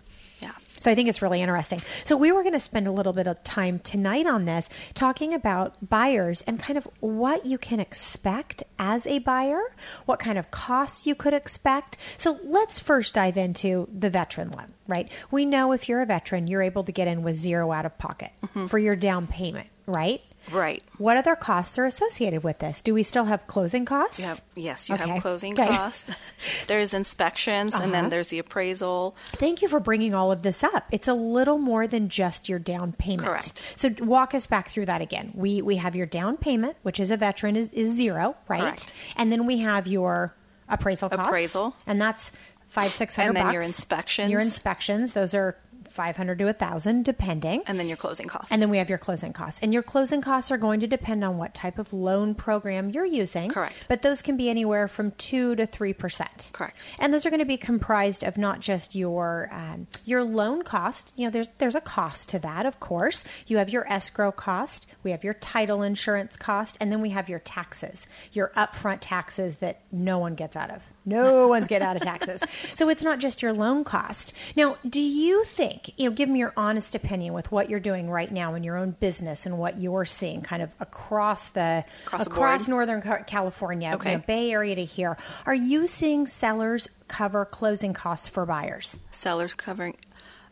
So 0.81 0.89
I 0.89 0.95
think 0.95 1.09
it's 1.09 1.21
really 1.21 1.43
interesting. 1.43 1.79
So 2.05 2.17
we 2.17 2.31
were 2.31 2.41
going 2.41 2.53
to 2.53 2.59
spend 2.59 2.87
a 2.87 2.91
little 2.91 3.13
bit 3.13 3.27
of 3.27 3.43
time 3.43 3.77
tonight 3.77 4.25
on 4.25 4.45
this, 4.45 4.67
talking 4.95 5.31
about 5.31 5.75
buyers 5.87 6.41
and 6.47 6.59
kind 6.59 6.75
of 6.75 6.87
what 7.01 7.45
you 7.45 7.59
can 7.59 7.79
expect 7.79 8.63
as 8.79 9.05
a 9.05 9.19
buyer, 9.19 9.61
what 10.05 10.17
kind 10.17 10.39
of 10.39 10.49
costs 10.49 11.05
you 11.05 11.13
could 11.13 11.35
expect. 11.35 11.97
So 12.17 12.39
let's 12.43 12.79
first 12.79 13.13
dive 13.13 13.37
into 13.37 13.87
the 13.95 14.09
veteran 14.09 14.49
loan, 14.49 14.73
right? 14.87 15.07
We 15.29 15.45
know 15.45 15.71
if 15.71 15.87
you're 15.87 16.01
a 16.01 16.05
veteran, 16.07 16.47
you're 16.47 16.63
able 16.63 16.83
to 16.85 16.91
get 16.91 17.07
in 17.07 17.21
with 17.21 17.35
zero 17.35 17.71
out 17.71 17.85
of 17.85 17.95
pocket 17.99 18.31
mm-hmm. 18.43 18.65
for 18.65 18.79
your 18.79 18.95
down 18.95 19.27
payment, 19.27 19.67
right? 19.85 20.21
Right. 20.51 20.83
What 20.97 21.17
other 21.17 21.35
costs 21.35 21.77
are 21.77 21.85
associated 21.85 22.43
with 22.43 22.59
this? 22.59 22.81
Do 22.81 22.93
we 22.93 23.03
still 23.03 23.25
have 23.25 23.45
closing 23.47 23.85
costs? 23.85 24.19
You 24.19 24.25
have, 24.25 24.41
yes, 24.55 24.89
you 24.89 24.95
Okay. 24.95 25.07
have 25.07 25.21
closing 25.21 25.53
Okay. 25.53 25.67
costs. 25.67 26.11
There's 26.67 26.93
inspections, 26.93 27.75
and 27.75 27.83
Uh-huh. 27.83 27.91
then 27.91 28.09
there's 28.09 28.29
the 28.29 28.39
appraisal. 28.39 29.15
Thank 29.33 29.61
you 29.61 29.67
for 29.67 29.79
bringing 29.79 30.13
all 30.13 30.31
of 30.31 30.41
this 30.41 30.63
up. 30.63 30.87
It's 30.91 31.07
a 31.07 31.13
little 31.13 31.57
more 31.57 31.85
than 31.87 32.09
just 32.09 32.49
your 32.49 32.59
down 32.59 32.93
payment. 32.93 33.27
Correct. 33.27 33.61
So 33.75 33.89
walk 33.99 34.33
us 34.33 34.47
back 34.47 34.67
through 34.69 34.87
that 34.87 35.01
again. 35.01 35.31
We 35.35 35.61
we 35.61 35.75
have 35.77 35.95
your 35.95 36.05
down 36.07 36.37
payment, 36.37 36.75
which 36.83 36.99
is 36.99 37.11
a 37.11 37.17
veteran 37.17 37.55
is, 37.55 37.71
is 37.73 37.95
zero, 37.95 38.35
right? 38.47 38.61
Correct. 38.61 38.93
And 39.17 39.31
then 39.31 39.45
we 39.45 39.59
have 39.59 39.87
your 39.87 40.33
appraisal 40.69 41.09
cost, 41.09 41.27
Appraisal. 41.27 41.75
and 41.85 42.01
that's 42.01 42.31
five 42.69 42.91
six 42.91 43.15
hundred. 43.15 43.29
And 43.29 43.37
then 43.37 43.53
your 43.53 43.61
bucks. 43.61 43.67
inspections. 43.69 44.31
Your 44.31 44.39
inspections, 44.41 45.13
those 45.13 45.33
are 45.33 45.55
five 45.91 46.17
hundred 46.17 46.39
to 46.39 46.47
a 46.47 46.53
thousand, 46.53 47.05
depending. 47.05 47.63
And 47.67 47.79
then 47.79 47.87
your 47.87 47.97
closing 47.97 48.27
costs. 48.27 48.51
And 48.51 48.61
then 48.61 48.69
we 48.69 48.77
have 48.77 48.89
your 48.89 48.97
closing 48.97 49.33
costs. 49.33 49.59
And 49.61 49.73
your 49.73 49.83
closing 49.83 50.21
costs 50.21 50.51
are 50.51 50.57
going 50.57 50.79
to 50.79 50.87
depend 50.87 51.23
on 51.23 51.37
what 51.37 51.53
type 51.53 51.77
of 51.77 51.91
loan 51.93 52.33
program 52.35 52.89
you're 52.89 53.05
using. 53.05 53.49
Correct. 53.49 53.85
But 53.87 54.01
those 54.01 54.21
can 54.21 54.37
be 54.37 54.49
anywhere 54.49 54.87
from 54.87 55.11
2 55.11 55.55
to 55.55 55.67
3%. 55.67 56.53
Correct. 56.53 56.83
And 56.99 57.13
those 57.13 57.25
are 57.25 57.29
going 57.29 57.39
to 57.39 57.45
be 57.45 57.57
comprised 57.57 58.23
of 58.23 58.37
not 58.37 58.59
just 58.59 58.95
your 58.95 59.49
um, 59.51 59.87
your 60.05 60.23
loan 60.23 60.63
cost. 60.63 61.13
You 61.17 61.25
know, 61.25 61.31
there's 61.31 61.49
there's 61.57 61.75
a 61.75 61.81
cost 61.81 62.29
to 62.29 62.39
that, 62.39 62.65
of 62.65 62.79
course. 62.79 63.23
You 63.47 63.57
have 63.57 63.69
your 63.69 63.91
escrow 63.91 64.31
cost, 64.31 64.87
we 65.03 65.11
have 65.11 65.23
your 65.23 65.33
title 65.35 65.81
insurance 65.81 66.35
cost, 66.35 66.77
and 66.79 66.91
then 66.91 67.01
we 67.01 67.09
have 67.09 67.29
your 67.29 67.39
taxes, 67.39 68.07
your 68.33 68.51
upfront 68.55 68.99
taxes 69.01 69.57
that 69.57 69.81
no 69.91 70.17
one 70.19 70.35
gets 70.35 70.55
out 70.55 70.69
of. 70.69 70.81
No 71.05 71.47
one's 71.47 71.67
getting 71.67 71.87
out 71.87 71.95
of 71.95 72.01
taxes. 72.03 72.41
So 72.75 72.89
it's 72.89 73.03
not 73.03 73.19
just 73.19 73.41
your 73.41 73.53
loan 73.53 73.83
cost. 73.83 74.33
Now, 74.55 74.77
do 74.87 75.01
you 75.01 75.43
think, 75.43 75.80
you 75.97 76.09
know, 76.09 76.15
give 76.15 76.29
me 76.29 76.39
your 76.39 76.53
honest 76.57 76.95
opinion 76.95 77.33
with 77.33 77.51
what 77.51 77.69
you're 77.69 77.79
doing 77.79 78.09
right 78.09 78.31
now 78.31 78.55
in 78.55 78.63
your 78.63 78.77
own 78.77 78.91
business 78.91 79.45
and 79.45 79.57
what 79.57 79.77
you're 79.79 80.05
seeing 80.05 80.41
kind 80.41 80.61
of 80.61 80.69
across 80.79 81.49
the 81.49 81.83
Across 82.05 82.25
across 82.27 82.59
board? 82.67 82.69
Northern 82.87 83.23
California, 83.25 83.91
Okay. 83.95 84.11
you 84.11 84.17
know, 84.17 84.23
Bay 84.27 84.51
Area 84.51 84.75
to 84.75 84.85
here. 84.85 85.17
Are 85.45 85.53
you 85.55 85.87
seeing 85.87 86.27
sellers 86.27 86.87
cover 87.07 87.45
closing 87.45 87.93
costs 87.93 88.27
for 88.27 88.45
buyers? 88.45 88.99
Sellers 89.11 89.53
covering. 89.53 89.95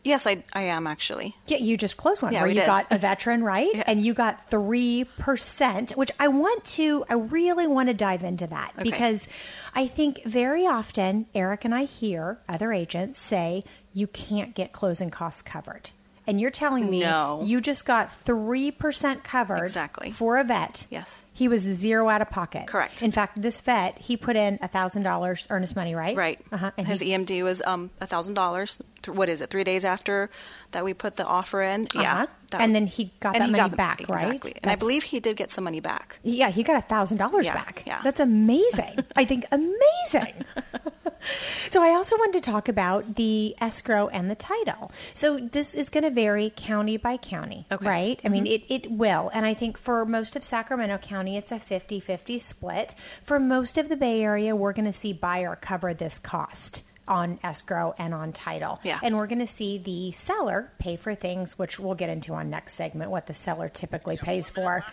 Yes, 0.02 0.26
I, 0.26 0.42
I 0.54 0.62
am 0.62 0.86
actually. 0.86 1.34
Yeah, 1.46 1.58
you 1.58 1.76
just 1.76 1.98
closed 1.98 2.22
one 2.22 2.32
Yeah, 2.32 2.40
where 2.40 2.48
you 2.48 2.54
did. 2.54 2.64
got 2.64 2.86
a 2.90 2.96
veteran, 2.96 3.44
right? 3.44 3.68
Yeah. 3.74 3.82
And 3.86 4.02
you 4.02 4.14
got 4.14 4.50
3%, 4.50 5.96
which 5.96 6.10
I 6.18 6.28
want 6.28 6.64
to, 6.64 7.04
I 7.08 7.14
really 7.14 7.66
want 7.66 7.88
to 7.88 7.94
dive 7.94 8.24
into 8.24 8.46
that 8.46 8.72
Okay. 8.78 8.84
because 8.84 9.28
I 9.74 9.86
think 9.86 10.24
very 10.24 10.66
often 10.66 11.26
Eric 11.34 11.64
and 11.64 11.74
I 11.74 11.84
hear 11.84 12.38
other 12.48 12.72
agents 12.72 13.18
say 13.18 13.62
you 13.92 14.06
can't 14.06 14.54
get 14.54 14.72
closing 14.72 15.10
costs 15.10 15.42
covered. 15.42 15.90
And 16.26 16.40
you're 16.40 16.50
telling 16.52 16.88
me 16.88 17.00
No. 17.00 17.40
you 17.44 17.60
just 17.60 17.84
got 17.84 18.10
3% 18.24 19.24
covered 19.24 19.64
Exactly. 19.64 20.12
for 20.12 20.38
a 20.38 20.44
vet. 20.44 20.86
Yes. 20.90 21.24
He 21.32 21.48
was 21.48 21.62
zero 21.62 22.08
out 22.08 22.20
of 22.22 22.30
pocket. 22.30 22.66
Correct. 22.68 23.02
In 23.02 23.10
fact, 23.10 23.40
this 23.40 23.60
vet, 23.62 23.98
he 23.98 24.16
put 24.16 24.36
in 24.36 24.58
$1,000 24.58 25.46
earnest 25.50 25.74
money, 25.74 25.94
right? 25.94 26.16
Right. 26.16 26.38
Uh-huh. 26.52 26.70
And 26.76 26.86
His 26.86 27.00
he, 27.00 27.10
EMD 27.12 27.42
was 27.42 27.62
um 27.64 27.90
a 28.00 28.06
thousand 28.06 28.34
dollars. 28.34 28.78
What 29.08 29.28
is 29.30 29.40
it? 29.40 29.48
Three 29.50 29.64
days 29.64 29.84
after 29.84 30.30
that 30.72 30.84
we 30.84 30.92
put 30.94 31.16
the 31.16 31.24
offer 31.24 31.62
in. 31.62 31.86
Uh-huh. 31.96 32.02
Yeah. 32.02 32.26
And 32.52 32.74
then 32.74 32.86
he 32.86 33.10
got 33.20 33.32
that 33.32 33.42
he 33.46 33.50
money 33.50 33.68
got- 33.70 33.76
back, 33.76 34.04
right? 34.10 34.24
Exactly. 34.26 34.54
And 34.62 34.70
I 34.70 34.76
believe 34.76 35.02
he 35.02 35.18
did 35.18 35.36
get 35.36 35.50
some 35.50 35.64
money 35.64 35.80
back. 35.80 36.18
Yeah, 36.22 36.50
he 36.50 36.62
got 36.62 36.76
a 36.76 36.82
thousand 36.86 37.16
dollars 37.16 37.46
Yeah, 37.46 37.54
back. 37.54 37.82
yeah. 37.86 38.02
That's 38.04 38.20
amazing. 38.20 38.98
I 39.16 39.24
think 39.24 39.46
amazing. 39.50 40.34
so 41.70 41.82
I 41.82 41.90
also 41.90 42.16
wanted 42.16 42.42
to 42.42 42.50
talk 42.50 42.68
about 42.68 43.16
the 43.16 43.54
escrow 43.60 44.08
and 44.08 44.30
the 44.30 44.34
title. 44.34 44.90
So 45.14 45.38
this 45.38 45.74
is 45.74 45.88
going 45.88 46.04
to 46.04 46.10
vary 46.10 46.52
county 46.56 46.96
by 46.96 47.16
county, 47.16 47.66
Okay. 47.70 47.86
right? 47.86 48.20
I 48.24 48.28
mean, 48.28 48.44
mm-hmm. 48.44 48.72
it, 48.72 48.86
it 48.86 48.90
will. 48.90 49.30
And 49.32 49.46
I 49.46 49.54
think 49.54 49.78
for 49.78 50.04
most 50.04 50.36
of 50.36 50.44
Sacramento 50.44 50.98
County, 50.98 51.36
it's 51.36 51.52
a 51.52 51.56
50-50 51.56 52.40
split. 52.40 52.94
For 53.22 53.38
most 53.38 53.78
of 53.78 53.88
the 53.88 53.96
Bay 53.96 54.22
Area, 54.22 54.54
we're 54.56 54.72
going 54.72 54.86
to 54.86 54.92
see 54.92 55.12
buyer 55.12 55.56
cover 55.60 55.94
this 55.94 56.18
cost 56.18 56.84
on 57.08 57.38
escrow 57.42 57.92
and 57.98 58.14
on 58.14 58.32
title. 58.32 58.78
Yeah. 58.84 59.00
And 59.02 59.16
we're 59.16 59.26
going 59.26 59.40
to 59.40 59.46
see 59.46 59.78
the 59.78 60.12
seller 60.12 60.70
pay 60.78 60.96
for 60.96 61.14
things, 61.14 61.58
which 61.58 61.78
we'll 61.78 61.96
get 61.96 62.08
into 62.08 62.34
on 62.34 62.48
next 62.50 62.74
segment, 62.74 63.10
what 63.10 63.26
the 63.26 63.34
seller 63.34 63.68
typically 63.68 64.16
pays 64.16 64.48
for. 64.48 64.84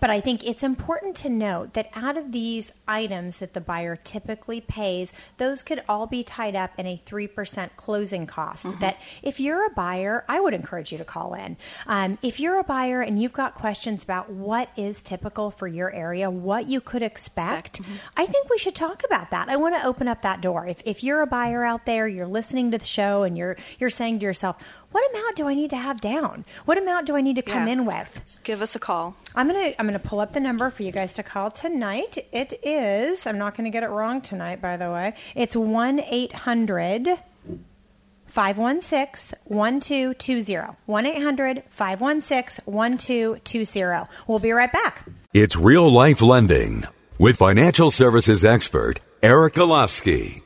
But 0.00 0.10
I 0.10 0.20
think 0.20 0.44
it's 0.44 0.62
important 0.62 1.16
to 1.16 1.28
note 1.28 1.74
that 1.74 1.90
out 1.94 2.16
of 2.16 2.32
these 2.32 2.72
items 2.86 3.38
that 3.38 3.54
the 3.54 3.60
buyer 3.60 3.96
typically 3.96 4.60
pays, 4.60 5.12
those 5.38 5.62
could 5.62 5.82
all 5.88 6.06
be 6.06 6.22
tied 6.22 6.54
up 6.54 6.72
in 6.78 6.86
a 6.86 7.00
3% 7.04 7.70
closing 7.76 8.26
cost. 8.26 8.66
That 8.80 8.96
if 9.22 9.40
you're 9.40 9.66
a 9.66 9.70
buyer, 9.70 10.24
I 10.28 10.40
would 10.40 10.54
encourage 10.54 10.92
you 10.92 10.98
to 10.98 11.04
call 11.04 11.34
in. 11.34 11.56
Um, 11.86 12.18
if 12.22 12.40
you're 12.40 12.58
a 12.58 12.64
buyer 12.64 13.00
and 13.02 13.20
you've 13.20 13.32
got 13.32 13.54
questions 13.54 14.02
about 14.04 14.30
what 14.30 14.70
is 14.76 15.02
typical 15.02 15.50
for 15.50 15.66
your 15.66 15.92
area, 15.92 16.30
what 16.30 16.66
you 16.68 16.80
could 16.80 17.02
expect, 17.02 17.80
I 18.16 18.26
think 18.26 18.48
we 18.48 18.58
should 18.58 18.74
talk 18.74 19.02
about 19.04 19.30
that. 19.30 19.48
I 19.48 19.56
want 19.56 19.74
to 19.76 19.86
open 19.86 20.08
up 20.08 20.22
that 20.22 20.40
door. 20.40 20.66
If, 20.66 20.82
if 20.84 21.02
you're 21.02 21.22
a 21.22 21.26
buyer 21.26 21.64
out 21.64 21.86
there, 21.86 22.06
you're 22.06 22.26
listening 22.26 22.70
to 22.72 22.78
the 22.78 22.84
show 22.84 23.22
and 23.22 23.36
you're, 23.36 23.56
you're 23.78 23.90
saying 23.90 24.18
to 24.20 24.24
yourself, 24.24 24.56
what 24.96 25.10
amount 25.14 25.36
do 25.36 25.46
I 25.46 25.52
need 25.52 25.68
to 25.70 25.76
have 25.76 26.00
down? 26.00 26.46
What 26.64 26.78
amount 26.78 27.06
do 27.06 27.16
I 27.16 27.20
need 27.20 27.36
to 27.36 27.42
come 27.42 27.66
Yeah. 27.66 27.72
in 27.74 27.84
with? 27.84 28.38
Give 28.44 28.62
us 28.62 28.74
a 28.74 28.78
call. 28.78 29.14
I'm 29.34 29.46
gonna 29.46 29.74
I'm 29.78 29.84
gonna 29.84 29.98
pull 29.98 30.20
up 30.20 30.32
the 30.32 30.40
number 30.40 30.70
for 30.70 30.84
you 30.84 30.90
guys 30.90 31.12
to 31.14 31.22
call 31.22 31.50
tonight. 31.50 32.16
It 32.32 32.54
is 32.62 33.26
I'm 33.26 33.36
not 33.36 33.54
gonna 33.56 33.68
get 33.68 33.82
it 33.82 33.90
wrong 33.90 34.22
tonight, 34.22 34.62
by 34.62 34.78
the 34.78 34.90
way. 34.90 35.12
It's 35.34 35.54
one 35.54 36.00
eight 36.00 36.32
hundred 36.32 37.18
516 38.26 39.38
1220. 39.44 40.76
1 40.86 41.06
800 41.06 41.62
516 41.68 42.64
1220. 42.64 44.08
We'll 44.26 44.38
be 44.38 44.52
right 44.52 44.72
back. 44.72 45.04
It's 45.34 45.56
real 45.56 45.90
life 45.90 46.22
lending 46.22 46.84
with 47.18 47.36
financial 47.36 47.90
services 47.90 48.44
expert 48.46 49.00
Eric 49.22 49.54
Olofsky. 49.54 50.40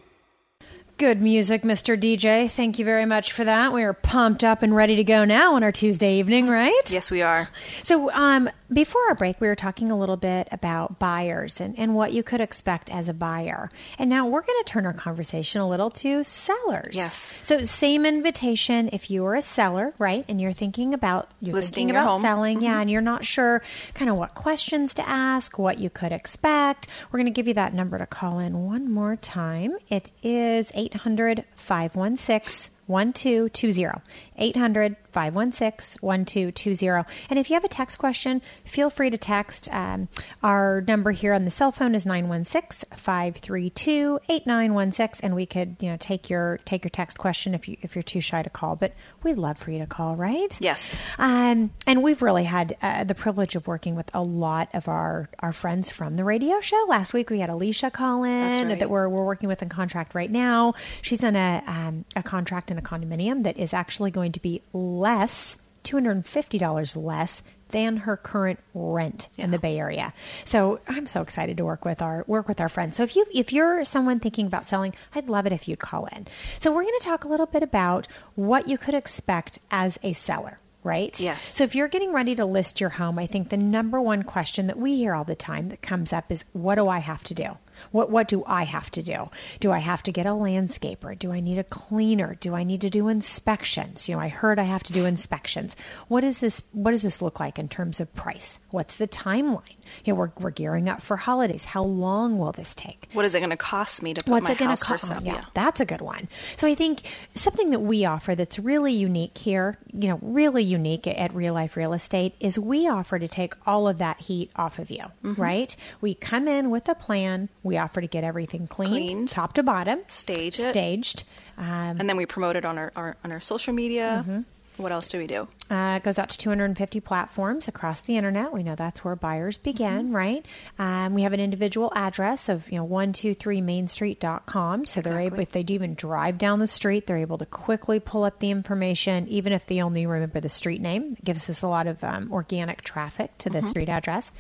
Good 1.01 1.23
music, 1.23 1.63
Mr. 1.63 1.99
DJ. 1.99 2.55
Thank 2.55 2.79
you 2.79 2.85
very 2.85 3.07
much 3.07 3.33
for 3.33 3.43
that. 3.43 3.73
We 3.73 3.85
are 3.85 3.95
pumped 3.95 4.45
up 4.45 4.63
and 4.63 4.77
ready 4.77 4.97
to 4.97 5.03
go 5.03 5.25
now 5.25 5.55
on 5.55 5.63
our 5.63 5.73
Tuesday 5.73 6.19
evening, 6.19 6.47
right? 6.47 6.83
Yes, 6.89 7.11
we 7.11 7.23
are. 7.23 7.49
So, 7.83 8.13
um, 8.13 8.51
before 8.73 9.03
our 9.09 9.15
break, 9.15 9.41
we 9.41 9.49
were 9.49 9.57
talking 9.57 9.91
a 9.91 9.99
little 9.99 10.17
bit 10.17 10.49
about 10.53 10.99
buyers 10.99 11.61
and, 11.61 11.79
and 11.79 11.95
what 11.95 12.13
you 12.13 12.23
could 12.23 12.41
expect 12.41 12.91
as 12.91 13.09
a 13.09 13.15
buyer. 13.15 13.71
And 13.99 14.09
now 14.09 14.27
we're 14.27 14.43
going 14.43 14.63
to 14.65 14.71
turn 14.71 14.87
our 14.87 14.93
conversation 14.93 15.61
a 15.61 15.69
little 15.69 15.91
to 15.91 16.23
sellers. 16.23 16.95
Yes. 16.95 17.35
So, 17.43 17.65
same 17.65 18.07
invitation 18.07 18.91
if 18.93 19.11
you 19.11 19.25
are 19.27 19.35
a 19.35 19.43
seller, 19.43 19.93
right? 19.99 20.25
And 20.29 20.41
you're 20.41 20.53
thinking 20.53 20.95
about 20.95 21.29
you're 21.41 21.55
Listing 21.55 21.89
thinking 21.89 21.95
your 21.95 22.03
about 22.03 22.11
home. 22.11 22.23
selling, 22.23 22.63
yeah, 22.63 22.73
mm-hmm. 22.73 22.81
and 22.83 22.91
you're 22.91 23.01
not 23.01 23.25
sure 23.25 23.63
kind 23.95 24.11
of 24.11 24.17
what 24.17 24.35
questions 24.35 24.95
to 24.95 25.09
ask, 25.09 25.59
what 25.59 25.79
you 25.79 25.91
could 25.91 26.13
expect. 26.13 26.89
We're 27.11 27.19
going 27.19 27.33
to 27.33 27.37
give 27.37 27.49
you 27.49 27.55
that 27.55 27.75
number 27.75 27.99
to 27.99 28.07
call 28.07 28.39
in 28.39 28.65
one 28.67 28.91
more 28.91 29.17
time. 29.17 29.77
It 29.89 30.11
is 30.23 30.71
800 30.75 31.45
516 31.55 32.71
1220. 32.91 34.03
800 34.37 34.97
516 35.13 35.99
1220. 36.01 37.09
And 37.29 37.39
if 37.39 37.51
you 37.51 37.55
have 37.55 37.65
a 37.65 37.69
text 37.69 37.99
question, 37.99 38.43
feel 38.65 38.91
free 38.91 39.11
to 39.11 39.19
text. 39.19 39.73
Um, 39.73 40.09
our 40.43 40.83
number 40.87 41.11
here 41.11 41.35
on 41.35 41.45
the 41.45 41.51
cell 41.51 41.73
phone 41.73 41.95
is 41.95 42.07
916 42.07 42.89
532 42.97 44.21
8916. 44.29 45.21
And 45.25 45.35
we 45.35 45.47
could, 45.47 45.77
you 45.81 45.91
know, 45.91 45.97
take 45.99 46.31
your 46.31 46.59
take 46.65 46.85
your 46.85 46.91
text 46.91 47.19
question 47.19 47.55
if, 47.55 47.69
you, 47.69 47.77
if 47.83 47.95
you're 47.95 48.03
too 48.03 48.21
shy 48.21 48.43
to 48.43 48.51
call. 48.51 48.77
But 48.77 48.95
we'd 49.23 49.39
love 49.39 49.59
for 49.59 49.71
you 49.71 49.79
to 49.81 49.87
call, 49.87 50.17
right? 50.17 50.57
Yes. 50.61 50.95
Um, 51.19 51.71
and 51.87 52.03
we've 52.03 52.23
really 52.23 52.45
had 52.45 52.77
uh, 52.83 53.05
the 53.05 53.15
privilege 53.15 53.57
of 53.57 53.67
working 53.67 53.95
with 53.95 54.11
a 54.15 54.23
lot 54.23 54.69
of 54.75 54.89
our, 54.89 55.29
our 55.41 55.53
friends 55.53 55.91
from 55.91 56.17
the 56.17 56.25
radio 56.25 56.61
show. 56.61 56.87
Last 56.89 57.13
week 57.13 57.31
we 57.31 57.41
had 57.41 57.51
Alicia 57.51 57.91
call 57.91 58.25
in 58.25 58.69
right. 58.69 58.79
that 58.79 58.91
we're, 58.91 59.09
we're 59.09 59.25
working 59.25 59.49
with 59.49 59.63
in 59.63 59.69
contract 59.69 60.15
right 60.15 60.31
now. 60.31 60.75
She's 61.03 61.23
on 61.25 61.37
a, 61.37 61.63
um, 61.67 62.05
a 62.17 62.23
contract 62.23 62.71
in 62.71 62.79
a 62.81 62.83
condominium 62.83 63.45
that 63.45 63.57
is 63.57 63.73
actually 63.73 64.11
going 64.11 64.33
to 64.33 64.41
be 64.41 64.63
less, 64.73 65.59
$250 65.85 66.97
less 66.97 67.43
than 67.71 67.99
her 67.99 68.17
current 68.17 68.59
rent 68.75 69.29
in 69.39 69.51
the 69.51 69.59
Bay 69.59 69.79
Area. 69.79 70.13
So 70.45 70.81
I'm 70.89 71.07
so 71.07 71.23
excited 71.23 71.57
to 71.59 71.65
work 71.65 71.85
with 71.85 72.03
our 72.03 72.25
work 72.27 72.49
with 72.49 72.61
our 72.61 72.69
friends. 72.69 72.97
So 72.97 73.03
if 73.03 73.17
you 73.17 73.25
if 73.33 73.53
you're 73.53 73.85
someone 73.85 74.21
thinking 74.21 74.47
about 74.47 74.67
selling, 74.69 74.95
I'd 75.15 75.29
love 75.29 75.47
it 75.47 75.53
if 75.53 75.69
you'd 75.69 75.79
call 75.79 76.07
in. 76.07 76.27
So 76.59 76.73
we're 76.73 76.83
going 76.83 76.99
to 76.99 77.05
talk 77.05 77.25
a 77.25 77.29
little 77.29 77.47
bit 77.47 77.63
about 77.63 78.09
what 78.35 78.69
you 78.69 78.79
could 78.79 78.95
expect 78.95 79.59
as 79.71 79.99
a 80.03 80.13
seller. 80.13 80.59
Right? 80.83 81.21
Yes. 81.21 81.55
So 81.55 81.65
if 81.65 81.75
you're 81.75 81.89
getting 81.89 82.11
ready 82.11 82.35
to 82.37 82.47
list 82.47 82.81
your 82.81 82.89
home, 82.89 83.19
I 83.19 83.27
think 83.27 83.51
the 83.51 83.59
number 83.59 84.01
one 84.01 84.23
question 84.23 84.67
that 84.69 84.79
we 84.79 84.97
hear 84.97 85.15
all 85.15 85.25
the 85.25 85.35
time 85.35 85.69
that 85.69 85.83
comes 85.83 86.11
up 86.11 86.33
is 86.33 86.43
what 86.55 86.77
do 86.77 86.89
I 86.89 87.01
have 87.01 87.23
to 87.25 87.35
do? 87.35 87.59
What 87.91 88.11
what 88.11 88.29
do 88.29 88.45
I 88.47 88.65
have 88.65 88.91
to 88.93 89.03
do? 89.03 89.31
Do 89.61 89.73
I 89.73 89.79
have 89.79 90.03
to 90.05 90.13
get 90.13 90.27
a 90.27 90.31
landscaper? 90.31 91.19
Do 91.19 91.33
I 91.33 91.41
need 91.41 91.59
a 91.59 91.65
cleaner? 91.65 92.37
Do 92.41 92.55
I 92.55 92.63
need 92.65 92.81
to 92.83 92.91
do 92.91 93.09
inspections? 93.09 94.09
You 94.09 94.15
know, 94.17 94.21
I 94.21 94.29
heard 94.29 94.59
I 94.59 94.65
have 94.65 94.83
to 94.85 94.93
do 94.93 95.05
inspections. 95.07 95.77
What 96.09 96.25
is 96.25 96.41
this 96.41 96.63
what 96.73 96.91
does 96.93 97.03
this 97.03 97.23
look 97.23 97.41
like 97.41 97.59
in 97.59 97.69
terms 97.69 98.01
of 98.01 98.13
price? 98.15 98.59
What's 98.71 98.97
the 98.97 99.09
timeline? 99.09 99.77
You 100.05 100.13
know, 100.13 100.19
we're 100.19 100.31
we're 100.39 100.51
gearing 100.51 100.89
up 100.89 101.03
for 101.03 101.17
holidays. 101.17 101.65
How 101.65 101.83
long 101.83 102.39
will 102.39 102.53
this 102.53 102.75
take? 102.75 103.09
What 103.13 103.25
is 103.25 103.35
it 103.35 103.41
going 103.41 103.51
to 103.51 103.57
cost 103.57 104.03
me 104.03 104.15
to 104.15 104.23
put 104.23 104.31
What's 104.31 104.45
my 104.45 104.53
it 104.53 104.61
house 104.61 104.85
for 104.85 104.95
cost? 104.95 105.09
sale? 105.09 105.21
yeah, 105.23 105.45
that's 105.55 105.81
a 105.81 105.85
good 105.85 106.01
one. 106.01 106.29
So 106.57 106.69
I 106.69 106.75
think 106.75 107.03
something 107.35 107.71
that 107.71 107.81
we 107.81 108.05
offer 108.05 108.35
that's 108.35 108.59
really 108.59 108.93
unique 108.93 109.37
here, 109.39 109.79
you 109.93 110.09
know, 110.09 110.19
really 110.23 110.63
unique 110.63 111.07
at 111.07 111.35
Real 111.35 111.55
Life 111.55 111.77
Real 111.77 111.93
Estate 111.93 112.35
is 112.41 112.59
we 112.59 112.89
offer 112.89 113.19
to 113.19 113.27
take 113.29 113.55
all 113.67 113.89
of 113.89 113.99
that 113.99 114.21
heat 114.21 114.51
off 114.57 114.79
of 114.79 114.91
you, 114.91 115.05
Mm-hmm. 115.25 115.41
right? 115.41 115.77
We 116.01 116.15
come 116.15 116.47
in 116.49 116.71
with 116.71 116.89
a 116.89 116.95
plan. 116.95 117.49
We 117.63 117.70
offer 117.79 118.01
to 118.01 118.07
get 118.07 118.25
everything 118.25 118.67
cleaned, 118.67 118.93
Cleaned. 118.93 119.29
top 119.29 119.55
to 119.55 119.63
bottom, 119.63 120.01
Stage 120.09 120.59
it. 120.59 120.71
staged. 120.71 121.25
Um, 121.59 121.67
And 122.01 122.09
then 122.09 122.17
we 122.17 122.27
promote 122.27 122.57
it 122.57 122.65
on 122.65 122.79
our, 122.79 122.93
our 122.97 123.17
on 123.25 123.33
our 123.33 123.41
social 123.41 123.73
media. 123.75 124.25
Mm-hmm. 124.27 124.41
What 124.81 124.93
else 124.93 125.09
do 125.09 125.19
we 125.19 125.27
do? 125.27 125.47
Uh, 125.71 125.97
it 125.99 126.03
goes 126.03 126.19
out 126.19 126.31
to 126.31 126.39
250 126.39 126.99
platforms 127.01 127.69
across 127.69 128.01
the 128.01 128.17
internet. 128.17 128.53
We 128.53 128.63
know 128.65 128.75
that's 128.75 129.05
where 129.05 129.15
buyers 129.15 129.57
begin, 129.57 130.07
Mm-hmm. 130.07 130.17
right? 130.17 130.47
Um, 130.79 131.15
we 131.15 131.23
have 131.23 131.33
an 131.33 131.41
individual 131.41 131.93
address 131.95 132.49
of 132.49 132.69
you 132.71 132.79
know 132.79 132.87
123mainstreet.com. 132.87 134.87
So 134.87 135.01
they're 135.01 135.21
able, 135.21 135.41
if 135.41 135.53
they 135.53 135.63
do 135.63 135.75
even 135.75 135.95
drive 135.95 136.39
down 136.39 136.59
the 136.59 136.67
street, 136.67 137.07
they're 137.07 137.19
able 137.19 137.39
to 137.39 137.47
quickly 137.47 138.01
pull 138.01 138.25
up 138.25 138.39
the 138.41 138.51
information, 138.51 139.29
even 139.29 139.53
if 139.53 139.67
they 139.67 139.81
only 139.83 140.07
remember 140.07 140.41
the 140.41 140.49
street 140.49 140.81
name. 140.81 141.17
It 141.19 141.25
gives 141.25 141.49
us 141.51 141.63
a 141.63 141.69
lot 141.69 141.87
of 141.87 142.03
um, 142.05 142.33
organic 142.33 142.83
traffic 142.83 143.37
to 143.39 143.51
Mm-hmm. 143.51 143.61
the 143.61 143.67
street 143.67 143.89
address. 143.89 144.31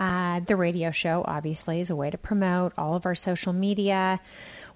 Uh, 0.00 0.40
the 0.40 0.56
radio 0.56 0.90
show, 0.90 1.22
obviously, 1.26 1.80
is 1.80 1.90
a 1.90 1.96
way 1.96 2.10
to 2.10 2.16
promote 2.18 2.72
all 2.78 2.94
of 2.96 3.04
our 3.06 3.14
social 3.14 3.52
media. 3.52 4.18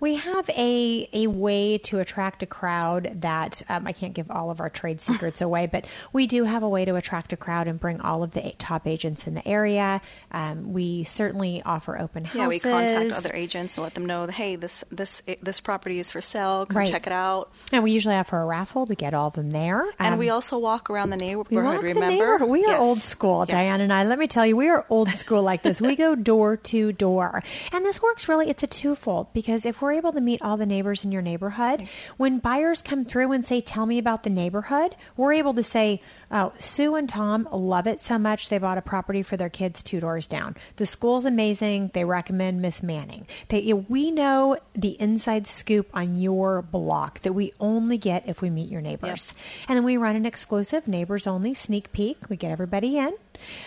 We 0.00 0.16
have 0.16 0.48
a 0.50 1.08
a 1.12 1.26
way 1.26 1.78
to 1.78 1.98
attract 1.98 2.42
a 2.42 2.46
crowd 2.46 3.10
that 3.20 3.62
um, 3.68 3.86
I 3.86 3.92
can't 3.92 4.14
give 4.14 4.30
all 4.30 4.50
of 4.50 4.60
our 4.60 4.70
trade 4.70 5.00
secrets 5.00 5.40
away, 5.48 5.66
but 5.66 5.86
we 6.12 6.26
do 6.26 6.44
have 6.44 6.62
a 6.62 6.68
way 6.68 6.84
to 6.84 6.96
attract 6.96 7.32
a 7.32 7.36
crowd 7.36 7.66
and 7.66 7.80
bring 7.80 8.00
all 8.00 8.22
of 8.22 8.32
the 8.32 8.54
top 8.58 8.86
agents 8.86 9.26
in 9.26 9.34
the 9.34 9.46
area. 9.46 10.00
Um, 10.32 10.72
we 10.72 11.04
certainly 11.04 11.62
offer 11.64 11.98
open 11.98 12.24
houses. 12.24 12.40
Yeah, 12.40 12.48
we 12.48 12.58
contact 12.60 13.12
other 13.12 13.30
agents 13.34 13.76
and 13.76 13.82
let 13.84 13.94
them 13.94 14.06
know, 14.06 14.26
hey, 14.26 14.56
this 14.56 14.84
this 14.90 15.22
this 15.42 15.60
property 15.60 15.98
is 15.98 16.10
for 16.12 16.20
sale. 16.20 16.66
Come 16.66 16.78
Right. 16.78 16.88
check 16.90 17.06
it 17.06 17.12
out. 17.12 17.50
And 17.72 17.82
we 17.82 17.90
usually 17.92 18.14
offer 18.14 18.40
a 18.40 18.44
raffle 18.46 18.86
to 18.86 18.94
get 18.94 19.14
all 19.14 19.28
of 19.28 19.34
them 19.34 19.50
there. 19.50 19.84
And 19.98 20.14
Um, 20.14 20.18
we 20.18 20.30
also 20.30 20.58
walk 20.58 20.90
around 20.90 21.10
the 21.10 21.16
neighborhood. 21.16 21.50
We 21.50 21.56
walk 21.62 21.76
the 21.80 21.86
remember, 21.88 22.08
neighborhood. 22.10 22.48
We 22.48 22.64
are 22.64 22.70
Yes. 22.72 22.80
old 22.80 22.98
school, 22.98 23.44
Yes. 23.48 23.54
Diane 23.54 23.80
and 23.80 23.92
I. 23.92 24.04
Let 24.04 24.18
me 24.18 24.26
tell 24.28 24.46
you, 24.46 24.56
we 24.56 24.68
are 24.68 24.86
old 24.90 25.08
school 25.10 25.42
like 25.42 25.62
this. 25.62 25.80
We 25.80 25.96
go 25.96 26.14
door 26.14 26.56
to 26.56 26.92
door. 26.92 27.42
And 27.72 27.84
this 27.84 28.00
works 28.02 28.28
really, 28.28 28.48
it's 28.48 28.62
a 28.62 28.66
twofold 28.68 29.32
because 29.32 29.66
if 29.66 29.82
we're 29.82 29.87
able 29.92 30.12
to 30.12 30.20
meet 30.20 30.42
all 30.42 30.56
the 30.56 30.66
neighbors 30.66 31.04
in 31.04 31.12
your 31.12 31.22
neighborhood, 31.22 31.88
when 32.16 32.38
buyers 32.38 32.82
come 32.82 33.04
through 33.04 33.32
and 33.32 33.44
say, 33.44 33.60
Tell 33.60 33.86
me 33.86 33.98
about 33.98 34.22
the 34.22 34.30
neighborhood, 34.30 34.96
we're 35.16 35.32
able 35.32 35.54
to 35.54 35.62
say, 35.62 36.00
Oh, 36.30 36.52
Sue 36.58 36.94
and 36.94 37.08
Tom 37.08 37.48
love 37.50 37.86
it 37.86 38.00
so 38.00 38.18
much 38.18 38.48
they 38.48 38.58
bought 38.58 38.76
a 38.76 38.82
property 38.82 39.22
for 39.22 39.36
their 39.36 39.48
kids 39.48 39.82
two 39.82 39.98
doors 40.00 40.26
down. 40.26 40.56
The 40.76 40.84
school's 40.86 41.24
amazing. 41.24 41.90
They 41.94 42.04
recommend 42.04 42.60
Miss 42.60 42.82
Manning. 42.82 43.26
They, 43.48 43.72
we 43.72 44.10
know 44.10 44.58
the 44.74 45.00
inside 45.00 45.46
scoop 45.46 45.88
on 45.94 46.18
your 46.18 46.60
block 46.62 47.20
that 47.20 47.32
we 47.32 47.52
only 47.60 47.96
get 47.96 48.28
if 48.28 48.42
we 48.42 48.50
meet 48.50 48.68
your 48.70 48.82
neighbors. 48.82 49.34
And 49.68 49.76
then 49.76 49.84
we 49.84 49.96
run 49.96 50.16
an 50.16 50.26
exclusive 50.26 50.86
neighbors 50.86 51.26
only 51.26 51.54
sneak 51.54 51.92
peek. 51.92 52.18
We 52.28 52.36
get 52.36 52.50
everybody 52.50 52.98
in. 52.98 53.12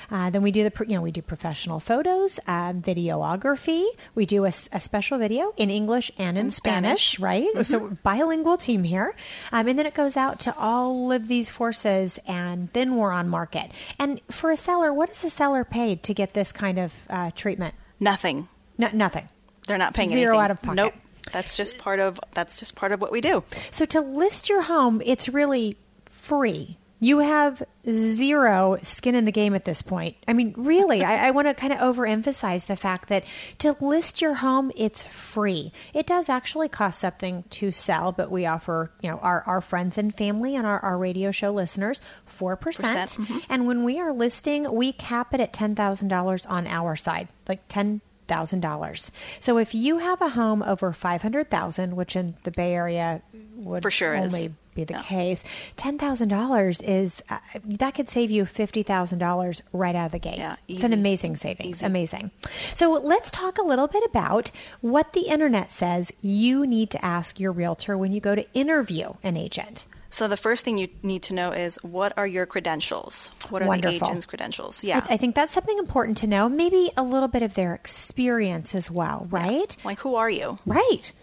Uh, 0.10 0.30
then 0.30 0.42
we 0.44 0.52
do 0.52 0.68
the 0.70 0.86
you 0.88 0.96
know 0.96 1.02
we 1.02 1.12
do 1.12 1.22
professional 1.22 1.80
photos, 1.80 2.40
um, 2.48 2.82
videography. 2.82 3.86
We 4.16 4.26
do 4.26 4.46
a 4.46 4.52
special 4.52 5.18
video 5.18 5.54
in 5.58 5.70
English 5.70 6.12
and 6.18 6.38
in, 6.38 6.48
In 6.48 6.52
Spanish, 6.52 7.14
Spanish. 7.18 7.20
right? 7.56 7.66
So 7.66 7.90
bilingual 8.04 8.58
team 8.58 8.84
here, 8.84 9.16
um, 9.52 9.68
and 9.68 9.78
then 9.78 9.86
it 9.86 9.94
goes 9.94 10.18
out 10.18 10.40
to 10.42 10.56
all 10.58 11.12
of 11.12 11.28
these 11.28 11.50
forces, 11.50 12.20
and 12.28 12.70
then 12.74 12.96
we're 12.96 13.12
on 13.12 13.30
market. 13.30 13.72
And 14.00 14.22
for 14.30 14.52
a 14.52 14.58
seller, 14.58 14.94
what 14.94 15.10
is 15.12 15.24
a 15.24 15.30
seller 15.30 15.64
paid 15.64 16.04
to 16.04 16.14
get 16.14 16.34
this 16.34 16.52
kind 16.52 16.80
of 16.80 16.94
uh, 17.10 17.32
treatment? 17.36 17.76
Nothing. 18.00 18.48
No, 18.78 18.90
nothing. 18.94 19.30
They're 19.68 19.78
not 19.78 19.94
paying 19.94 20.10
Zero 20.10 20.38
anything. 20.40 20.44
out 20.44 20.52
of 20.52 20.62
pocket. 20.62 20.76
Nope. 20.76 20.94
That's 21.32 21.56
just 21.56 21.78
part 21.78 22.00
of 22.00 22.20
that's 22.32 22.58
just 22.60 22.76
part 22.76 22.92
of 22.92 23.02
what 23.02 23.12
we 23.12 23.22
do. 23.22 23.44
So 23.70 23.86
to 23.86 24.02
list 24.02 24.50
your 24.50 24.64
home, 24.64 25.02
it's 25.06 25.30
really 25.30 25.78
free. 26.10 26.78
You 27.04 27.18
have 27.18 27.64
zero 27.90 28.78
skin 28.84 29.16
in 29.16 29.26
the 29.26 29.32
game 29.32 29.56
at 29.56 29.66
this 29.66 29.82
point. 29.82 30.18
I 30.28 30.34
mean, 30.34 30.54
really, 30.56 31.04
I, 31.04 31.28
I 31.28 31.32
want 31.32 31.48
to 31.48 31.56
kind 31.56 31.74
of 31.74 31.80
overemphasize 31.80 32.68
the 32.68 32.76
fact 32.76 33.10
that 33.10 33.24
to 33.58 33.76
list 33.82 34.22
your 34.22 34.36
home, 34.36 34.72
it's 34.76 35.08
free. 35.08 35.72
It 35.96 36.06
does 36.06 36.30
actually 36.30 36.70
cost 36.70 37.00
something 37.00 37.44
to 37.50 37.72
sell, 37.72 38.12
but 38.12 38.30
we 38.30 38.46
offer, 38.46 38.92
you 39.02 39.10
know, 39.10 39.18
our, 39.18 39.42
our 39.48 39.62
friends 39.62 39.98
and 39.98 40.16
family 40.16 40.56
and 40.56 40.68
our, 40.68 40.80
our 40.80 40.96
radio 40.96 41.32
show 41.32 41.52
listeners 41.52 42.02
4%. 42.40 42.62
percent 42.62 43.10
mhm. 43.12 43.44
And 43.50 43.66
when 43.66 43.84
we 43.84 44.00
are 44.00 44.14
listing, 44.14 44.72
we 44.72 44.94
cap 44.94 45.34
it 45.34 45.42
at 45.42 45.54
$10,000 45.54 46.50
on 46.50 46.68
our 46.68 46.96
side, 46.96 47.30
like 47.50 47.68
10 47.68 48.02
thousand 48.28 48.62
dollars. 48.62 49.12
So 49.42 49.58
if 49.58 49.76
you 49.76 49.98
have 49.98 50.22
a 50.22 50.30
home 50.30 50.64
over 50.64 50.94
five 50.94 51.22
hundred 51.22 51.50
thousand, 51.50 51.98
which 51.98 52.16
in 52.16 52.36
the 52.44 52.52
Bay 52.52 52.74
Area 52.74 53.22
would 53.58 53.84
For 53.84 53.92
sure 53.92 54.16
is. 54.16 54.48
Be 54.76 54.84
the 54.84 54.94
Yeah. 54.94 55.02
case, 55.04 55.44
ten 55.78 55.98
thousand 55.98 56.30
dollars 56.30 56.82
is 56.82 57.24
uh, 57.30 57.38
that 57.66 57.96
could 57.96 58.10
save 58.10 58.32
you 58.32 58.46
fifty 58.46 58.84
thousand 58.84 59.20
dollars 59.20 59.62
right 59.74 59.96
out 59.96 60.08
of 60.08 60.12
the 60.12 60.20
gate. 60.20 60.38
Yeah, 60.38 60.56
it's 60.68 60.84
an 60.84 60.94
amazing 60.94 61.36
savings. 61.36 61.78
Easy. 61.78 61.86
Amazing. 61.86 62.32
So 62.76 62.92
let's 62.94 63.32
talk 63.32 63.58
a 63.58 63.64
little 63.64 63.88
bit 63.88 64.04
about 64.06 64.52
what 64.82 65.14
the 65.14 65.22
internet 65.22 65.72
says 65.72 66.12
you 66.22 66.66
need 66.66 66.90
to 66.92 67.04
ask 67.04 67.40
your 67.40 67.52
realtor 67.52 67.98
when 67.98 68.12
you 68.12 68.20
go 68.22 68.36
to 68.36 68.46
interview 68.54 69.12
an 69.24 69.38
agent. 69.38 69.86
So 70.14 70.28
the 70.28 70.36
first 70.36 70.66
thing 70.66 70.78
you 70.78 70.90
need 71.04 71.24
to 71.24 71.34
know 71.34 71.52
is 71.52 71.78
what 71.84 72.12
are 72.18 72.28
your 72.28 72.46
credentials? 72.46 73.32
What 73.50 73.62
are 73.62 73.68
Wonderful. 73.68 73.98
the 74.00 74.06
agent's 74.06 74.26
credentials? 74.26 74.84
Yeah. 74.84 75.06
I, 75.10 75.14
I 75.14 75.18
think 75.18 75.36
that's 75.36 75.54
something 75.54 75.78
important 75.78 76.18
to 76.18 76.28
know. 76.28 76.50
Maybe 76.50 76.92
a 76.98 77.04
little 77.04 77.30
bit 77.30 77.44
of 77.44 77.54
their 77.54 77.74
experience 77.74 78.76
as 78.76 78.92
well, 78.92 79.28
right? 79.32 79.76
like 79.86 80.00
who 80.00 80.16
are 80.16 80.30
you? 80.30 80.58
Right. 80.66 81.14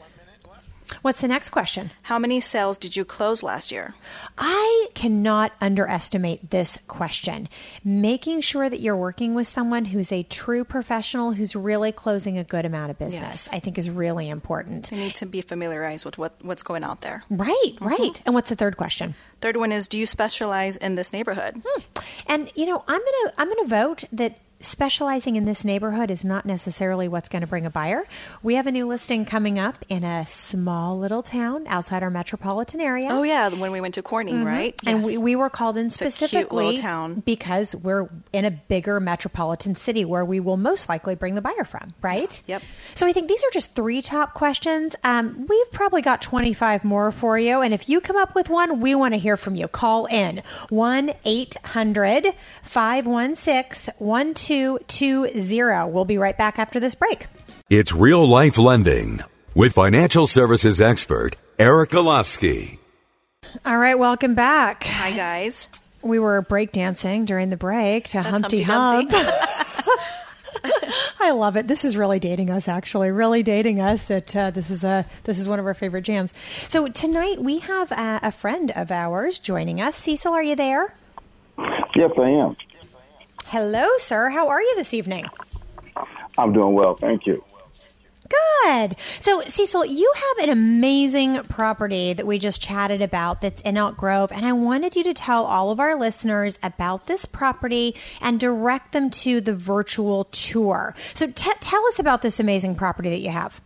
What's 1.02 1.20
the 1.20 1.28
next 1.28 1.50
question? 1.50 1.90
How 2.02 2.18
many 2.18 2.40
sales 2.40 2.78
did 2.78 2.96
you 2.96 3.04
close 3.04 3.42
last 3.42 3.70
year? 3.70 3.94
I 4.36 4.88
cannot 4.94 5.52
underestimate 5.60 6.50
this 6.50 6.78
question. 6.88 7.48
Making 7.84 8.40
sure 8.40 8.68
that 8.68 8.80
you're 8.80 8.96
working 8.96 9.34
with 9.34 9.46
someone 9.46 9.86
who's 9.86 10.12
a 10.12 10.22
true 10.24 10.64
professional 10.64 11.32
who's 11.32 11.54
really 11.54 11.92
closing 11.92 12.38
a 12.38 12.44
good 12.44 12.64
amount 12.64 12.90
of 12.90 12.98
business, 12.98 13.18
Yes. 13.18 13.48
I 13.52 13.58
think 13.60 13.78
is 13.78 13.90
really 13.90 14.28
important. 14.28 14.90
You 14.90 14.98
need 14.98 15.14
to 15.16 15.26
be 15.26 15.40
familiarized 15.42 16.04
with 16.04 16.18
what, 16.18 16.34
what's 16.42 16.62
going 16.62 16.84
out 16.84 17.02
there. 17.02 17.22
Right, 17.30 17.74
mm-hmm. 17.74 17.86
right. 17.86 18.22
And 18.24 18.34
what's 18.34 18.48
the 18.48 18.56
third 18.56 18.76
question? 18.76 19.14
Third 19.40 19.56
one 19.56 19.72
is 19.72 19.88
do 19.88 19.98
you 19.98 20.06
specialize 20.06 20.76
in 20.76 20.94
this 20.94 21.12
neighborhood? 21.12 21.62
Hmm. 21.64 21.80
And 22.26 22.52
you 22.54 22.66
know, 22.66 22.82
I'm 22.88 23.00
going 23.00 23.12
to 23.24 23.32
I'm 23.38 23.46
going 23.48 23.64
to 23.64 23.68
vote 23.68 24.04
that 24.12 24.38
specializing 24.60 25.36
in 25.36 25.44
this 25.44 25.64
neighborhood 25.64 26.10
is 26.10 26.24
not 26.24 26.44
necessarily 26.44 27.06
what's 27.08 27.28
going 27.28 27.42
to 27.42 27.46
bring 27.46 27.64
a 27.64 27.70
buyer. 27.70 28.02
We 28.42 28.54
have 28.56 28.66
a 28.66 28.72
new 28.72 28.86
listing 28.86 29.24
coming 29.24 29.58
up 29.58 29.84
in 29.88 30.02
a 30.04 30.26
small 30.26 30.98
little 30.98 31.22
town 31.22 31.66
outside 31.68 32.02
our 32.02 32.10
metropolitan 32.10 32.80
area. 32.80 33.06
Oh 33.10 33.22
yeah, 33.22 33.48
when 33.50 33.70
we 33.72 33.80
went 33.80 33.94
to 33.94 34.02
Corning, 34.02 34.44
right? 34.44 34.76
Mm-hmm. 34.78 34.88
And 34.88 34.98
Yes. 34.98 35.06
we, 35.06 35.18
we 35.18 35.36
were 35.36 35.48
called 35.50 35.76
in 35.76 35.86
cute 35.90 35.92
specifically 35.94 36.66
little 36.66 36.82
town. 36.82 37.20
because 37.20 37.76
we're 37.76 38.08
in 38.32 38.44
a 38.44 38.50
bigger 38.50 38.98
metropolitan 39.00 39.76
city 39.76 40.04
where 40.04 40.24
we 40.24 40.40
will 40.40 40.56
most 40.56 40.88
likely 40.88 41.14
bring 41.14 41.34
the 41.36 41.40
buyer 41.40 41.64
from, 41.64 41.94
right? 42.02 42.42
Yep. 42.46 42.62
So 42.96 43.06
I 43.06 43.12
think 43.12 43.28
these 43.28 43.42
are 43.44 43.50
just 43.52 43.74
three 43.76 44.02
top 44.02 44.34
questions. 44.34 44.96
Um, 45.04 45.46
we've 45.48 45.70
probably 45.72 46.02
got 46.02 46.20
25 46.20 46.84
more 46.84 47.12
for 47.12 47.38
you. 47.38 47.60
And 47.60 47.72
if 47.72 47.88
you 47.88 48.00
come 48.00 48.16
up 48.16 48.34
with 48.34 48.48
one, 48.50 48.80
we 48.80 48.94
want 48.96 49.14
to 49.14 49.18
hear 49.20 49.36
from 49.36 49.54
you. 49.54 49.68
Call 49.68 50.06
in 50.06 50.42
1 50.70 51.12
800 54.50 54.78
516 54.90 55.58
1220. 55.58 55.92
We'll 55.92 56.04
be 56.04 56.18
right 56.18 56.36
back 56.36 56.58
after 56.58 56.80
this 56.80 56.94
break. 56.94 57.26
It's 57.70 57.92
real 57.92 58.26
life 58.26 58.58
lending 58.58 59.20
with 59.54 59.74
financial 59.74 60.26
services 60.26 60.80
expert 60.80 61.36
Eric 61.58 61.90
Golofsky. 61.90 62.78
All 63.64 63.78
right, 63.78 63.98
welcome 63.98 64.34
back. 64.34 64.84
Hi 64.84 65.12
guys. 65.12 65.68
We 66.02 66.18
were 66.18 66.42
breakdancing 66.42 67.26
during 67.26 67.50
the 67.50 67.56
break 67.56 68.08
to 68.08 68.22
Humpty, 68.22 68.62
Humpty 68.62 69.10
Hump. 69.10 69.10
Dumpty. 69.10 69.32
I 71.20 71.32
love 71.32 71.56
it. 71.56 71.66
This 71.66 71.84
is 71.84 71.96
really 71.96 72.20
dating 72.20 72.50
us, 72.50 72.68
actually, 72.68 73.10
really 73.10 73.42
dating 73.42 73.80
us. 73.80 74.04
That 74.06 74.34
uh, 74.34 74.50
this 74.50 74.70
is 74.70 74.84
a 74.84 75.04
this 75.24 75.38
is 75.38 75.48
one 75.48 75.58
of 75.58 75.66
our 75.66 75.74
favorite 75.74 76.02
jams. 76.02 76.32
So 76.68 76.88
tonight 76.88 77.42
we 77.42 77.58
have 77.58 77.90
a, 77.92 78.20
a 78.22 78.30
friend 78.30 78.70
of 78.76 78.90
ours 78.90 79.38
joining 79.38 79.80
us. 79.80 79.96
Cecil, 79.96 80.32
are 80.32 80.42
you 80.42 80.56
there? 80.56 80.94
Yes, 81.94 82.12
I 82.16 82.28
am. 82.28 82.56
Hello, 83.50 83.86
sir. 83.96 84.28
How 84.28 84.48
are 84.48 84.60
you 84.60 84.74
this 84.76 84.92
evening? 84.92 85.24
I'm 86.36 86.52
doing 86.52 86.74
well, 86.74 86.96
thank 86.96 87.26
you. 87.26 87.42
Good. 88.62 88.94
So, 89.20 89.40
Cecil, 89.40 89.86
you 89.86 90.12
have 90.14 90.44
an 90.44 90.50
amazing 90.50 91.42
property 91.44 92.12
that 92.12 92.26
we 92.26 92.38
just 92.38 92.60
chatted 92.60 93.00
about 93.00 93.40
that's 93.40 93.62
in 93.62 93.78
Elk 93.78 93.96
Grove, 93.96 94.32
and 94.32 94.44
I 94.44 94.52
wanted 94.52 94.96
you 94.96 95.04
to 95.04 95.14
tell 95.14 95.46
all 95.46 95.70
of 95.70 95.80
our 95.80 95.98
listeners 95.98 96.58
about 96.62 97.06
this 97.06 97.24
property 97.24 97.94
and 98.20 98.38
direct 98.38 98.92
them 98.92 99.08
to 99.10 99.40
the 99.40 99.54
virtual 99.54 100.24
tour. 100.24 100.94
So, 101.14 101.26
t- 101.26 101.50
tell 101.60 101.86
us 101.86 101.98
about 101.98 102.20
this 102.20 102.38
amazing 102.38 102.74
property 102.74 103.08
that 103.08 103.20
you 103.20 103.30
have. 103.30 103.62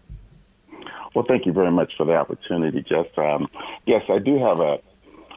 Well, 1.13 1.25
thank 1.27 1.45
you 1.45 1.53
very 1.53 1.73
much 1.73 1.97
for 1.97 2.07
the 2.07 2.15
opportunity, 2.15 2.83
Jess. 2.83 3.07
Um, 3.17 3.49
yes, 3.85 4.05
I 4.09 4.19
do 4.21 4.39
have 4.39 4.61
a, 4.61 4.79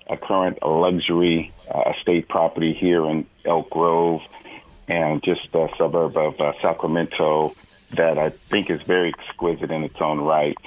a 0.07 0.17
current 0.17 0.63
luxury 0.63 1.51
uh, 1.73 1.91
estate 1.95 2.27
property 2.27 2.73
here 2.73 3.05
in 3.05 3.25
Elk 3.43 3.69
Grove 3.69 4.21
and 4.87 5.23
just 5.23 5.53
a 5.53 5.67
suburb 5.77 6.15
of 6.17 6.39
uh, 6.39 6.53
Sacramento 6.61 7.55
that 7.93 8.17
I 8.17 8.29
think 8.29 8.69
is 8.69 8.81
very 8.83 9.09
exquisite 9.09 9.71
in 9.71 9.83
its 9.83 9.99
own 9.99 10.19
right. 10.19 10.57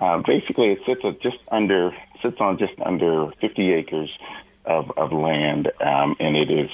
Um, 0.00 0.22
basically, 0.26 0.72
it 0.72 0.80
sits 0.86 1.02
just 1.20 1.38
under 1.50 1.94
sits 2.22 2.40
on 2.40 2.58
just 2.58 2.74
under 2.84 3.30
50 3.40 3.72
acres 3.72 4.10
of, 4.64 4.90
of 4.96 5.12
land, 5.12 5.70
um, 5.80 6.16
and 6.20 6.36
it 6.36 6.50
is 6.50 6.70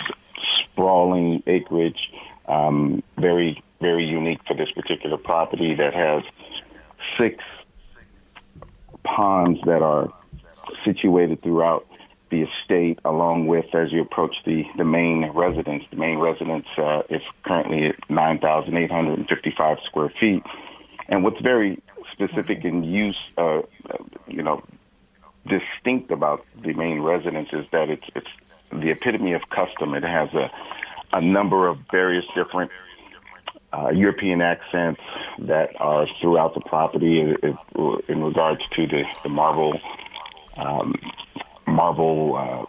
sprawling 0.62 1.42
acreage, 1.46 2.12
um, 2.46 3.02
very 3.18 3.62
very 3.80 4.04
unique 4.04 4.40
for 4.46 4.54
this 4.54 4.70
particular 4.72 5.16
property 5.16 5.74
that 5.74 5.94
has 5.94 6.22
six 7.16 7.42
ponds 9.04 9.59
that 9.64 9.83
are 9.83 10.12
situated 10.85 11.42
throughout 11.42 11.87
the 12.31 12.43
estate, 12.43 12.99
along 13.05 13.47
with 13.47 13.75
as 13.75 13.93
you 13.93 14.03
approach 14.03 14.37
the, 14.45 14.64
the 14.77 14.85
main 14.85 15.31
residence. 15.31 15.85
The 15.90 15.97
main 15.97 16.19
residence 16.19 16.66
uh, 16.79 17.03
is 17.09 17.23
currently 17.45 17.87
at 17.87 18.11
9,855 18.11 19.79
square 19.85 20.12
feet. 20.21 20.43
And 21.09 21.25
what's 21.25 21.40
very 21.40 21.83
specific 22.12 22.64
in 22.64 22.85
use, 22.85 23.19
uh, 23.37 23.59
uh, 23.59 23.62
you 24.29 24.43
know, 24.43 24.62
distinct 25.47 26.11
about 26.11 26.45
the 26.62 26.73
main 26.75 27.01
residence 27.01 27.49
is 27.53 27.66
that 27.73 27.88
it's 27.88 28.07
it's 28.14 28.29
the 28.71 28.90
epitome 28.90 29.33
of 29.33 29.49
custom. 29.49 29.95
It 29.95 30.05
has 30.05 30.33
a 30.35 30.51
a 31.12 31.21
number 31.21 31.66
of 31.66 31.79
various 31.90 32.25
different 32.35 32.71
uh, 33.73 33.90
European 33.90 34.40
accents 34.40 35.01
that 35.38 35.81
are 35.81 36.07
throughout 36.21 36.55
the 36.55 36.61
property 36.61 37.21
in, 37.21 37.59
in 38.09 38.23
regards 38.23 38.62
to 38.73 38.87
the, 38.87 39.05
the 39.23 39.29
marble 39.29 39.81
um, 40.57 40.95
marble 41.70 42.37
uh, 42.37 42.64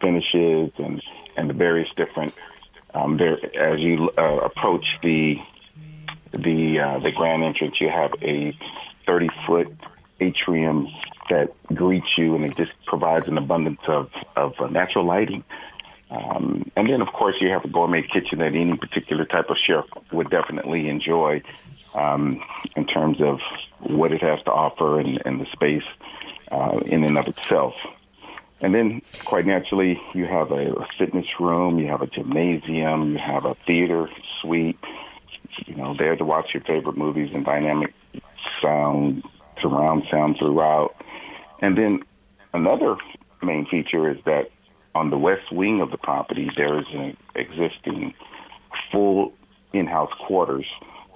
finishes 0.00 0.70
and 0.78 1.02
and 1.36 1.50
the 1.50 1.54
various 1.54 1.88
different 1.96 2.34
um, 2.94 3.16
there 3.16 3.38
as 3.56 3.80
you 3.80 4.10
uh, 4.16 4.36
approach 4.38 4.86
the 5.02 5.38
the 6.32 6.80
uh, 6.80 6.98
the 7.00 7.12
grand 7.12 7.42
entrance 7.42 7.80
you 7.80 7.88
have 7.88 8.12
a 8.22 8.56
30 9.06 9.28
foot 9.46 9.68
atrium 10.20 10.88
that 11.28 11.52
greets 11.74 12.16
you 12.16 12.34
and 12.34 12.44
it 12.44 12.56
just 12.56 12.72
provides 12.86 13.28
an 13.28 13.38
abundance 13.38 13.80
of 13.86 14.10
of 14.36 14.54
uh, 14.60 14.66
natural 14.68 15.04
lighting 15.04 15.44
um, 16.10 16.70
and 16.76 16.88
then, 16.88 17.00
of 17.00 17.08
course, 17.08 17.36
you 17.40 17.48
have 17.48 17.64
a 17.64 17.68
gourmet 17.68 18.02
kitchen 18.02 18.38
that 18.38 18.54
any 18.54 18.76
particular 18.76 19.24
type 19.24 19.50
of 19.50 19.56
chef 19.56 19.84
would 20.12 20.30
definitely 20.30 20.88
enjoy 20.88 21.42
um, 21.94 22.42
in 22.76 22.86
terms 22.86 23.20
of 23.20 23.40
what 23.80 24.12
it 24.12 24.22
has 24.22 24.40
to 24.44 24.52
offer 24.52 25.00
and, 25.00 25.20
and 25.24 25.40
the 25.40 25.46
space 25.46 25.82
uh, 26.52 26.78
in 26.86 27.02
and 27.02 27.18
of 27.18 27.26
itself. 27.26 27.74
And 28.60 28.74
then, 28.74 29.02
quite 29.24 29.46
naturally, 29.46 30.00
you 30.14 30.24
have 30.24 30.50
a, 30.50 30.86
fitness 30.98 31.26
room, 31.38 31.78
you 31.78 31.88
have 31.88 32.00
a 32.00 32.06
gymnasium, 32.06 33.12
you 33.12 33.18
have 33.18 33.44
a 33.44 33.54
theater 33.66 34.08
suite, 34.40 34.78
you 35.66 35.74
know, 35.74 35.94
there 35.94 36.16
to 36.16 36.24
watch 36.24 36.54
your 36.54 36.62
favorite 36.62 36.96
movies 36.96 37.30
and 37.34 37.44
dynamic 37.44 37.92
sound, 38.62 39.22
surround 39.60 40.04
sound 40.10 40.38
throughout. 40.38 40.96
And 41.60 41.76
then 41.76 42.02
another 42.54 42.96
main 43.42 43.66
feature 43.66 44.10
is 44.10 44.18
that 44.24 44.50
on 44.94 45.10
the 45.10 45.18
west 45.18 45.52
wing 45.52 45.82
of 45.82 45.90
the 45.90 45.98
property, 45.98 46.50
there 46.56 46.78
is 46.78 46.86
an 46.92 47.16
existing 47.34 48.14
full 48.90 49.34
in-house 49.74 50.12
quarters, 50.18 50.66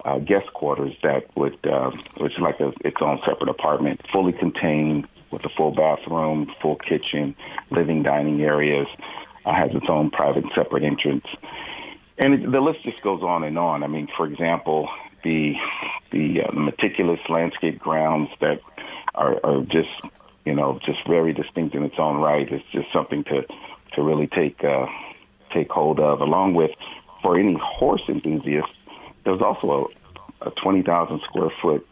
uh, 0.05 0.19
guest 0.19 0.53
quarters 0.53 0.93
that 1.01 1.25
would, 1.35 1.57
uh, 1.65 1.91
it's 2.17 2.37
like 2.37 2.59
a, 2.59 2.71
its 2.81 2.97
own 3.01 3.19
separate 3.25 3.49
apartment, 3.49 4.01
fully 4.11 4.33
contained 4.33 5.07
with 5.31 5.45
a 5.45 5.49
full 5.49 5.71
bathroom, 5.71 6.51
full 6.61 6.75
kitchen, 6.75 7.35
living 7.69 8.03
dining 8.03 8.41
areas, 8.41 8.87
uh, 9.45 9.53
has 9.53 9.73
its 9.73 9.87
own 9.89 10.09
private 10.09 10.45
separate 10.53 10.83
entrance. 10.83 11.25
And 12.17 12.33
it, 12.33 12.51
the 12.51 12.61
list 12.61 12.83
just 12.83 13.01
goes 13.01 13.23
on 13.23 13.43
and 13.43 13.57
on. 13.57 13.83
I 13.83 13.87
mean, 13.87 14.07
for 14.15 14.25
example, 14.25 14.89
the 15.23 15.55
the 16.11 16.43
uh, 16.43 16.51
meticulous 16.51 17.19
landscape 17.29 17.79
grounds 17.79 18.29
that 18.39 18.61
are, 19.15 19.39
are 19.43 19.61
just 19.61 19.89
you 20.45 20.53
know 20.53 20.79
just 20.83 21.05
very 21.07 21.33
distinct 21.33 21.75
in 21.75 21.83
its 21.83 21.95
own 21.97 22.17
right. 22.17 22.51
It's 22.51 22.65
just 22.71 22.91
something 22.91 23.23
to 23.25 23.45
to 23.93 24.01
really 24.01 24.27
take 24.27 24.63
uh, 24.63 24.87
take 25.53 25.71
hold 25.71 25.99
of. 25.99 26.21
Along 26.21 26.53
with, 26.53 26.71
for 27.21 27.37
any 27.37 27.55
horse 27.55 28.03
enthusiast, 28.07 28.71
there's 29.23 29.41
also 29.41 29.91
a, 30.41 30.47
a 30.47 30.51
20,000 30.51 31.21
square 31.21 31.51
foot 31.61 31.87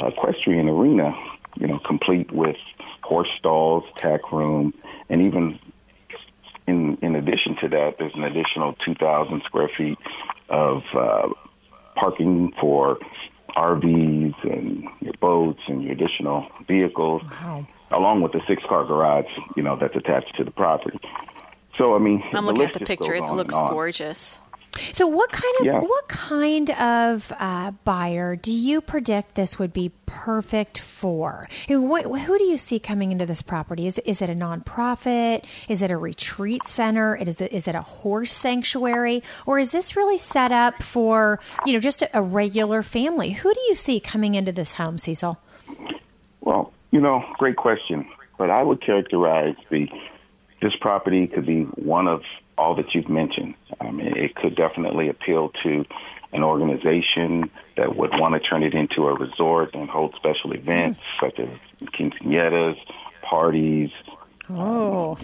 uh, 0.00 0.06
equestrian 0.08 0.68
arena, 0.68 1.14
you 1.56 1.66
know, 1.66 1.78
complete 1.78 2.30
with 2.32 2.56
horse 3.02 3.28
stalls, 3.38 3.84
tack 3.96 4.32
room, 4.32 4.74
and 5.08 5.22
even 5.22 5.58
in 6.66 6.98
in 7.02 7.16
addition 7.16 7.56
to 7.60 7.68
that, 7.68 7.96
there's 7.98 8.14
an 8.14 8.24
additional 8.24 8.74
2,000 8.84 9.42
square 9.44 9.70
feet 9.76 9.98
of 10.48 10.82
uh, 10.94 11.28
parking 11.94 12.52
for 12.60 12.98
RVs 13.56 14.34
and 14.42 14.84
your 15.00 15.14
boats 15.20 15.60
and 15.68 15.82
your 15.82 15.92
additional 15.92 16.46
vehicles. 16.66 17.22
Wow 17.30 17.66
along 17.94 18.22
with 18.22 18.32
the 18.32 18.40
six 18.46 18.62
car 18.64 18.84
garage, 18.84 19.26
you 19.56 19.62
know, 19.62 19.76
that's 19.76 19.96
attached 19.96 20.36
to 20.36 20.44
the 20.44 20.50
property. 20.50 20.98
So 21.76 21.94
I 21.94 21.98
mean, 21.98 22.22
I'm 22.32 22.46
looking 22.46 22.62
at 22.62 22.72
the 22.72 22.84
picture. 22.84 23.14
It 23.14 23.24
looks 23.32 23.54
gorgeous. 23.54 24.40
So, 24.92 25.06
what 25.06 25.30
kind 25.30 25.54
of 25.60 25.66
yeah. 25.66 25.80
what 25.80 26.08
kind 26.08 26.70
of 26.70 27.32
uh, 27.38 27.72
buyer 27.84 28.36
do 28.36 28.52
you 28.52 28.80
predict 28.80 29.34
this 29.34 29.58
would 29.58 29.72
be 29.72 29.92
perfect 30.06 30.78
for? 30.78 31.48
What, 31.68 32.04
who 32.04 32.38
do 32.38 32.44
you 32.44 32.56
see 32.56 32.78
coming 32.78 33.12
into 33.12 33.26
this 33.26 33.42
property? 33.42 33.86
Is 33.86 33.98
is 34.00 34.20
it 34.20 34.30
a 34.30 34.34
nonprofit? 34.34 35.44
Is 35.68 35.82
it 35.82 35.90
a 35.90 35.96
retreat 35.96 36.66
center? 36.66 37.16
Is 37.16 37.40
it 37.40 37.52
is 37.52 37.68
it 37.68 37.74
a 37.74 37.82
horse 37.82 38.32
sanctuary? 38.32 39.22
Or 39.46 39.58
is 39.58 39.70
this 39.70 39.96
really 39.96 40.18
set 40.18 40.50
up 40.50 40.82
for 40.82 41.40
you 41.64 41.72
know 41.72 41.80
just 41.80 42.02
a, 42.02 42.18
a 42.18 42.22
regular 42.22 42.82
family? 42.82 43.30
Who 43.30 43.54
do 43.54 43.60
you 43.68 43.74
see 43.74 44.00
coming 44.00 44.34
into 44.34 44.52
this 44.52 44.72
home, 44.72 44.98
Cecil? 44.98 45.38
Well, 46.40 46.72
you 46.90 47.00
know, 47.00 47.24
great 47.38 47.56
question. 47.56 48.08
But 48.38 48.50
I 48.50 48.62
would 48.62 48.80
characterize 48.80 49.54
the 49.70 49.88
this 50.60 50.74
property 50.80 51.26
could 51.26 51.46
be 51.46 51.62
one 51.62 52.08
of 52.08 52.22
all 52.56 52.74
that 52.76 52.94
you've 52.94 53.08
mentioned. 53.08 53.54
I 53.80 53.90
mean, 53.90 54.16
it 54.16 54.34
could 54.34 54.56
definitely 54.56 55.08
appeal 55.08 55.50
to 55.62 55.84
an 56.32 56.42
organization 56.42 57.50
that 57.76 57.96
would 57.96 58.10
want 58.12 58.34
to 58.34 58.40
turn 58.40 58.62
it 58.62 58.74
into 58.74 59.06
a 59.06 59.14
resort 59.14 59.74
and 59.74 59.88
hold 59.88 60.14
special 60.16 60.52
events 60.52 61.00
mm-hmm. 61.00 61.26
such 61.26 61.38
as 61.38 61.88
quinceañeras, 61.90 62.76
parties, 63.22 63.90
Oh, 64.50 65.16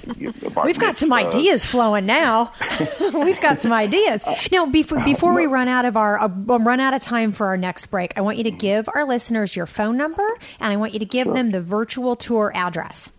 we've 0.64 0.78
got 0.78 0.98
some 0.98 1.12
ideas 1.12 1.66
flowing 1.66 2.06
now. 2.06 2.52
we've 3.00 3.40
got 3.40 3.60
some 3.60 3.72
ideas 3.72 4.24
now. 4.50 4.64
Before 4.64 5.04
before 5.04 5.34
we 5.34 5.44
run 5.44 5.68
out 5.68 5.84
of 5.84 5.96
our 5.98 6.18
uh, 6.18 6.28
run 6.28 6.80
out 6.80 6.94
of 6.94 7.02
time 7.02 7.32
for 7.32 7.46
our 7.48 7.58
next 7.58 7.86
break, 7.86 8.14
I 8.16 8.22
want 8.22 8.38
you 8.38 8.44
to 8.44 8.50
give 8.50 8.88
our 8.94 9.04
listeners 9.04 9.54
your 9.54 9.66
phone 9.66 9.98
number, 9.98 10.26
and 10.58 10.72
I 10.72 10.76
want 10.76 10.94
you 10.94 11.00
to 11.00 11.04
give 11.04 11.26
sure. 11.26 11.34
them 11.34 11.50
the 11.50 11.60
virtual 11.60 12.16
tour 12.16 12.50
address. 12.54 13.12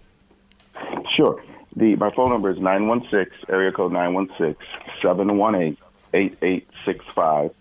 Sure. 1.16 1.44
The 1.76 1.96
my 1.96 2.12
phone 2.12 2.30
number 2.30 2.50
is 2.50 2.60
nine 2.60 2.88
one 2.88 3.08
six 3.10 3.32
area 3.48 3.72
code 3.72 3.94
nine 3.94 4.14
one 4.14 4.30
six 4.38 4.64
seven 5.02 5.38
one 5.38 5.56
eight 5.56 5.78
eight 6.14 6.38
eight 6.42 6.68
six 6.86 7.06
five, 7.16 7.52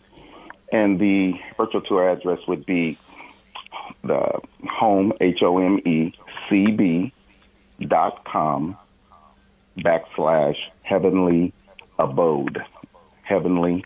and 0.72 0.98
the 0.98 1.38
virtual 1.56 1.80
tour 1.80 2.08
address 2.08 2.40
would 2.48 2.66
be 2.66 2.98
the 4.02 4.40
home 4.68 5.12
H 5.20 5.42
O 5.42 5.58
M 5.58 5.78
E 5.86 6.12
C 6.48 6.66
B 6.72 7.12
dot 7.80 8.24
com 8.24 8.76
backslash 9.78 10.56
heavenly 10.82 11.52
abode. 11.98 12.64
Heavenly 13.22 13.84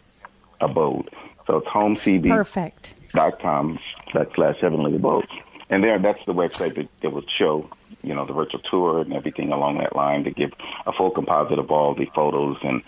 abode. 0.60 1.10
So 1.46 1.58
it's 1.58 1.66
homecb. 1.66 2.28
Perfect. 2.28 2.94
Dot 3.10 3.40
com 3.40 3.78
backslash 4.14 4.56
heavenly 4.56 4.96
abode. 4.96 5.28
And 5.68 5.84
there, 5.84 5.98
that's 5.98 6.24
the 6.24 6.32
website 6.32 6.76
that, 6.76 6.88
that 7.00 7.10
would 7.10 7.28
show, 7.30 7.68
you 8.05 8.14
know, 8.14 8.27
the 8.27 8.33
virtual 8.33 8.61
tour 8.61 9.01
and 9.01 9.12
everything 9.12 9.53
along 9.53 9.79
that 9.79 9.95
line 9.97 10.25
to 10.25 10.31
give 10.31 10.53
a 10.87 10.93
full 10.93 11.11
composite 11.11 11.59
of 11.59 11.71
all 11.71 11.95
the 11.95 12.07
photos 12.14 12.57
and 12.62 12.83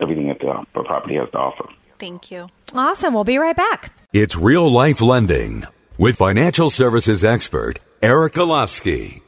everything 0.00 0.28
that 0.28 0.40
the, 0.40 0.64
the 0.74 0.82
property 0.82 1.16
has 1.16 1.30
to 1.30 1.38
offer. 1.38 1.68
Thank 1.98 2.30
you. 2.30 2.48
Awesome. 2.74 3.14
We'll 3.14 3.24
be 3.24 3.38
right 3.38 3.56
back. 3.56 3.92
It's 4.12 4.36
real 4.36 4.68
life 4.68 5.00
lending 5.00 5.64
with 5.98 6.16
financial 6.16 6.68
services 6.68 7.24
expert 7.24 7.78
Eric 8.02 8.34
Olofsky. 8.34 9.21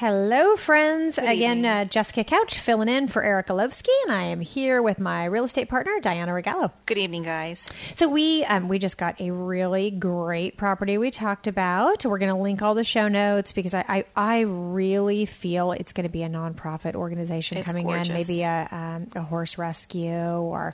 Hello, 0.00 0.56
friends. 0.56 1.16
Good 1.16 1.28
Again, 1.28 1.62
uh, 1.66 1.84
Jessica 1.84 2.24
Couch 2.24 2.58
filling 2.58 2.88
in 2.88 3.06
for 3.06 3.22
Eric 3.22 3.48
Olofsky, 3.48 3.90
and 4.04 4.12
I 4.12 4.22
am 4.22 4.40
here 4.40 4.80
with 4.80 4.98
my 4.98 5.26
real 5.26 5.44
estate 5.44 5.68
partner, 5.68 6.00
Diana 6.00 6.32
Regalo. 6.32 6.72
Good 6.86 6.96
evening, 6.96 7.22
guys. 7.22 7.70
So 7.96 8.08
we 8.08 8.42
um, 8.46 8.68
we 8.68 8.78
just 8.78 8.96
got 8.96 9.20
a 9.20 9.30
really 9.30 9.90
great 9.90 10.56
property 10.56 10.96
we 10.96 11.10
talked 11.10 11.48
about. 11.48 12.02
We're 12.06 12.16
going 12.16 12.34
to 12.34 12.40
link 12.40 12.62
all 12.62 12.72
the 12.72 12.82
show 12.82 13.08
notes 13.08 13.52
because 13.52 13.74
I, 13.74 13.84
I, 13.86 14.04
I 14.16 14.40
really 14.40 15.26
feel 15.26 15.72
it's 15.72 15.92
going 15.92 16.06
to 16.06 16.12
be 16.12 16.22
a 16.22 16.30
nonprofit 16.30 16.94
organization 16.94 17.58
it's 17.58 17.66
coming 17.66 17.84
gorgeous. 17.84 18.08
in, 18.08 18.14
maybe 18.14 18.40
a, 18.40 18.68
um, 18.70 19.08
a 19.14 19.20
horse 19.20 19.58
rescue 19.58 20.08
or 20.08 20.72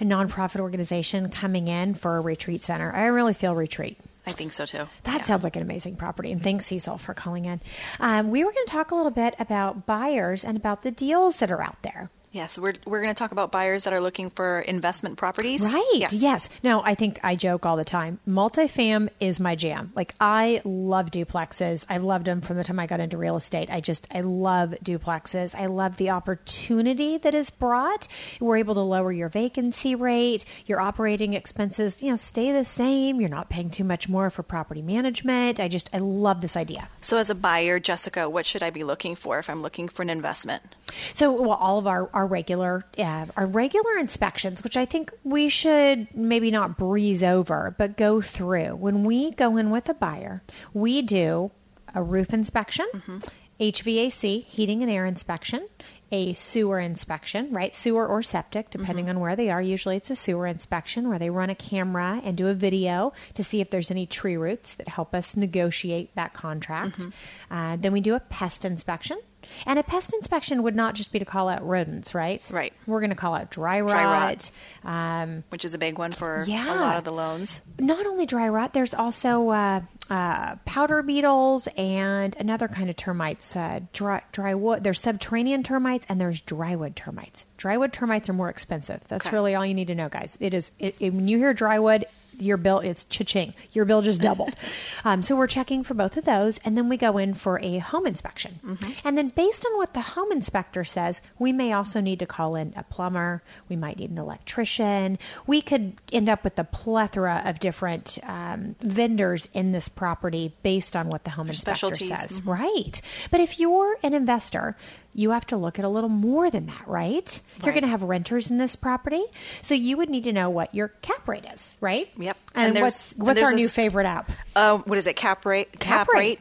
a 0.00 0.04
nonprofit 0.04 0.58
organization 0.58 1.30
coming 1.30 1.68
in 1.68 1.94
for 1.94 2.16
a 2.16 2.20
retreat 2.20 2.64
center. 2.64 2.92
I 2.92 3.04
really 3.06 3.34
feel 3.34 3.54
retreat. 3.54 3.98
I 4.26 4.32
think 4.32 4.52
so 4.52 4.64
too. 4.64 4.86
That 5.04 5.18
yeah. 5.18 5.22
sounds 5.22 5.44
like 5.44 5.56
an 5.56 5.62
amazing 5.62 5.96
property. 5.96 6.32
And 6.32 6.42
thanks, 6.42 6.66
Cecil, 6.66 6.98
for 6.98 7.14
calling 7.14 7.44
in. 7.44 7.60
Um, 8.00 8.30
we 8.30 8.44
were 8.44 8.52
going 8.52 8.66
to 8.66 8.72
talk 8.72 8.90
a 8.90 8.94
little 8.94 9.10
bit 9.10 9.34
about 9.38 9.86
buyers 9.86 10.44
and 10.44 10.56
about 10.56 10.82
the 10.82 10.90
deals 10.90 11.38
that 11.38 11.50
are 11.50 11.62
out 11.62 11.82
there. 11.82 12.08
Yes, 12.34 12.58
we're, 12.58 12.72
we're 12.84 13.00
going 13.00 13.14
to 13.14 13.18
talk 13.18 13.30
about 13.30 13.52
buyers 13.52 13.84
that 13.84 13.92
are 13.92 14.00
looking 14.00 14.28
for 14.28 14.58
investment 14.58 15.16
properties. 15.18 15.62
Right. 15.62 15.92
Yes. 15.94 16.12
yes. 16.12 16.48
Now, 16.64 16.82
I 16.84 16.96
think 16.96 17.20
I 17.22 17.36
joke 17.36 17.64
all 17.64 17.76
the 17.76 17.84
time. 17.84 18.18
Multifam 18.28 19.08
is 19.20 19.38
my 19.38 19.54
jam. 19.54 19.92
Like, 19.94 20.16
I 20.18 20.60
love 20.64 21.12
duplexes. 21.12 21.86
I've 21.88 22.02
loved 22.02 22.24
them 22.24 22.40
from 22.40 22.56
the 22.56 22.64
time 22.64 22.80
I 22.80 22.88
got 22.88 22.98
into 22.98 23.16
real 23.16 23.36
estate. 23.36 23.70
I 23.70 23.80
just, 23.80 24.08
I 24.12 24.22
love 24.22 24.74
duplexes. 24.82 25.54
I 25.54 25.66
love 25.66 25.96
the 25.96 26.10
opportunity 26.10 27.18
that 27.18 27.36
is 27.36 27.50
brought. 27.50 28.08
We're 28.40 28.56
able 28.56 28.74
to 28.74 28.80
lower 28.80 29.12
your 29.12 29.28
vacancy 29.28 29.94
rate, 29.94 30.44
your 30.66 30.80
operating 30.80 31.34
expenses, 31.34 32.02
you 32.02 32.10
know, 32.10 32.16
stay 32.16 32.50
the 32.50 32.64
same. 32.64 33.20
You're 33.20 33.30
not 33.30 33.48
paying 33.48 33.70
too 33.70 33.84
much 33.84 34.08
more 34.08 34.28
for 34.28 34.42
property 34.42 34.82
management. 34.82 35.60
I 35.60 35.68
just, 35.68 35.88
I 35.92 35.98
love 35.98 36.40
this 36.40 36.56
idea. 36.56 36.88
So, 37.00 37.16
as 37.16 37.30
a 37.30 37.34
buyer, 37.36 37.78
Jessica, 37.78 38.28
what 38.28 38.44
should 38.44 38.64
I 38.64 38.70
be 38.70 38.82
looking 38.82 39.14
for 39.14 39.38
if 39.38 39.48
I'm 39.48 39.62
looking 39.62 39.86
for 39.88 40.02
an 40.02 40.10
investment? 40.10 40.64
So, 41.12 41.30
well, 41.30 41.52
all 41.52 41.78
of 41.78 41.86
our, 41.86 42.10
our 42.12 42.23
our 42.24 42.28
regular 42.28 42.84
uh, 42.98 43.26
our 43.36 43.46
regular 43.46 43.98
inspections, 43.98 44.64
which 44.64 44.78
I 44.78 44.86
think 44.86 45.12
we 45.24 45.50
should 45.50 46.08
maybe 46.16 46.50
not 46.50 46.78
breeze 46.78 47.22
over, 47.22 47.74
but 47.76 47.98
go 47.98 48.22
through. 48.22 48.76
When 48.76 49.04
we 49.04 49.32
go 49.32 49.58
in 49.58 49.70
with 49.70 49.88
a 49.90 49.94
buyer, 49.94 50.42
we 50.72 51.02
do 51.02 51.50
a 51.94 52.02
roof 52.02 52.32
inspection. 52.32 52.86
Mm-hmm. 52.94 53.18
HVAC, 53.60 54.44
heating 54.44 54.82
and 54.82 54.90
air 54.90 55.06
inspection, 55.06 55.68
a 56.10 56.32
sewer 56.32 56.80
inspection, 56.80 57.52
right? 57.52 57.72
Sewer 57.72 58.04
or 58.04 58.20
septic, 58.20 58.70
depending 58.70 59.08
on 59.08 59.20
where 59.20 59.36
they 59.36 59.48
are. 59.48 59.62
Usually 59.62 59.96
it's 59.96 60.10
a 60.10 60.16
sewer 60.16 60.48
inspection 60.48 61.08
where 61.08 61.20
they 61.20 61.30
run 61.30 61.50
a 61.50 61.54
camera 61.54 62.20
and 62.24 62.36
do 62.36 62.48
a 62.48 62.54
video 62.54 63.12
to 63.34 63.44
see 63.44 63.60
if 63.60 63.70
there's 63.70 63.92
any 63.92 64.06
tree 64.06 64.36
roots 64.36 64.74
that 64.74 64.88
help 64.88 65.14
us 65.14 65.36
negotiate 65.36 66.12
that 66.16 66.34
contract. 66.34 67.06
Uh, 67.48 67.76
then 67.76 67.92
we 67.92 68.00
do 68.00 68.16
a 68.16 68.20
pest 68.20 68.64
inspection. 68.64 69.20
And 69.66 69.78
a 69.78 69.82
pest 69.82 70.12
inspection 70.12 70.62
would 70.62 70.74
not 70.76 70.94
just 70.94 71.12
be 71.12 71.18
to 71.18 71.24
call 71.24 71.48
out 71.48 71.66
rodents, 71.66 72.14
right? 72.14 72.42
Right. 72.52 72.72
We're 72.86 73.00
going 73.00 73.10
to 73.10 73.16
call 73.16 73.34
out 73.34 73.50
dry 73.50 73.80
rot. 73.80 73.90
Dry 73.90 74.04
rot. 74.04 74.50
Um, 74.84 75.44
which 75.50 75.64
is 75.64 75.74
a 75.74 75.78
big 75.78 75.98
one 75.98 76.12
for 76.12 76.44
Yeah. 76.46 76.74
a 76.74 76.80
lot 76.80 76.96
of 76.96 77.04
the 77.04 77.12
loans. 77.12 77.60
not 77.78 78.06
only 78.06 78.26
dry 78.26 78.48
rot, 78.48 78.72
there's 78.72 78.94
also 78.94 79.48
uh, 79.50 79.80
uh, 80.10 80.56
powder 80.64 81.02
beetles 81.02 81.66
and 81.76 82.36
another 82.36 82.68
kind 82.68 82.90
of 82.90 82.96
termites. 82.96 83.56
Uh, 83.56 83.80
dry, 83.92 84.22
dry 84.32 84.54
wood. 84.54 84.84
There's 84.84 85.00
subterranean 85.00 85.62
termites 85.62 86.06
and 86.08 86.20
there's 86.20 86.40
drywood 86.42 86.94
termites. 86.94 87.46
Drywood 87.58 87.92
termites 87.92 88.28
are 88.28 88.34
more 88.34 88.50
expensive. 88.50 89.00
That's 89.08 89.26
Okay. 89.26 89.34
really 89.36 89.54
all 89.54 89.64
you 89.64 89.74
need 89.74 89.86
to 89.88 89.94
know, 89.94 90.08
guys. 90.08 90.36
It 90.40 90.52
is 90.54 90.70
it, 90.78 90.96
it- 91.00 91.12
when 91.14 91.28
you 91.28 91.38
hear 91.38 91.54
drywood, 91.54 92.04
your 92.40 92.56
bill 92.56 92.80
it's 92.80 93.04
cha-ching. 93.04 93.54
Your 93.72 93.84
bill 93.84 94.02
just 94.02 94.20
doubled. 94.20 94.56
um, 95.04 95.22
so 95.22 95.36
we're 95.36 95.46
checking 95.46 95.82
for 95.82 95.94
both 95.94 96.16
of 96.16 96.24
those, 96.24 96.58
and 96.58 96.76
then 96.76 96.88
we 96.88 96.96
go 96.96 97.18
in 97.18 97.34
for 97.34 97.60
a 97.60 97.78
home 97.78 98.06
inspection. 98.06 98.78
And 99.04 99.16
then 99.16 99.28
based 99.28 99.64
on 99.66 99.76
what 99.78 99.94
the 99.94 100.00
home 100.00 100.32
inspector 100.32 100.84
says, 100.84 101.20
we 101.38 101.52
may 101.52 101.72
also 101.72 102.00
need 102.00 102.18
to 102.20 102.26
call 102.26 102.56
in 102.56 102.72
a 102.76 102.82
plumber. 102.82 103.42
We 103.68 103.76
might 103.76 103.98
need 103.98 104.10
an 104.10 104.18
electrician. 104.18 105.18
We 105.46 105.62
could 105.62 105.94
end 106.12 106.28
up 106.28 106.44
with 106.44 106.58
a 106.58 106.64
plethora 106.64 107.42
of 107.44 107.60
different 107.60 108.18
um, 108.24 108.76
vendors 108.80 109.48
in 109.52 109.72
this 109.72 109.88
property 109.88 110.54
based 110.62 110.96
on 110.96 111.08
what 111.08 111.24
the 111.24 111.30
home 111.30 111.48
inspector 111.48 111.94
specialties. 111.94 112.08
says. 112.08 112.42
Right. 112.42 113.00
But 113.30 113.40
if 113.40 113.58
you're 113.58 113.96
an 114.02 114.14
investor, 114.14 114.76
you 115.14 115.30
have 115.30 115.46
to 115.46 115.56
look 115.56 115.78
at 115.78 115.84
a 115.84 115.88
little 115.88 116.08
more 116.10 116.50
than 116.50 116.66
that, 116.66 116.82
right? 116.86 117.40
You're 117.62 117.72
going 117.72 117.82
to 117.84 117.88
have 117.88 118.02
renters 118.02 118.50
in 118.50 118.58
this 118.58 118.74
property, 118.76 119.22
so 119.62 119.74
you 119.74 119.96
would 119.96 120.10
need 120.10 120.24
to 120.24 120.32
know 120.32 120.50
what 120.50 120.74
your 120.74 120.88
cap 121.02 121.26
rate 121.28 121.44
is, 121.52 121.76
right? 121.80 122.08
Yep. 122.18 122.36
And, 122.54 122.66
And 122.66 122.76
there's- 122.76 123.14
what's 123.16 123.38
and 123.38 123.46
our 123.46 123.52
a 123.52 123.56
new 123.56 123.68
favorite 123.68 124.06
app? 124.06 124.30
Uh, 124.56 124.78
what 124.78 124.98
is 124.98 125.06
it? 125.06 125.14
Cap 125.16 125.46
rate. 125.46 125.78
Cap 125.78 126.08
rate. 126.12 126.40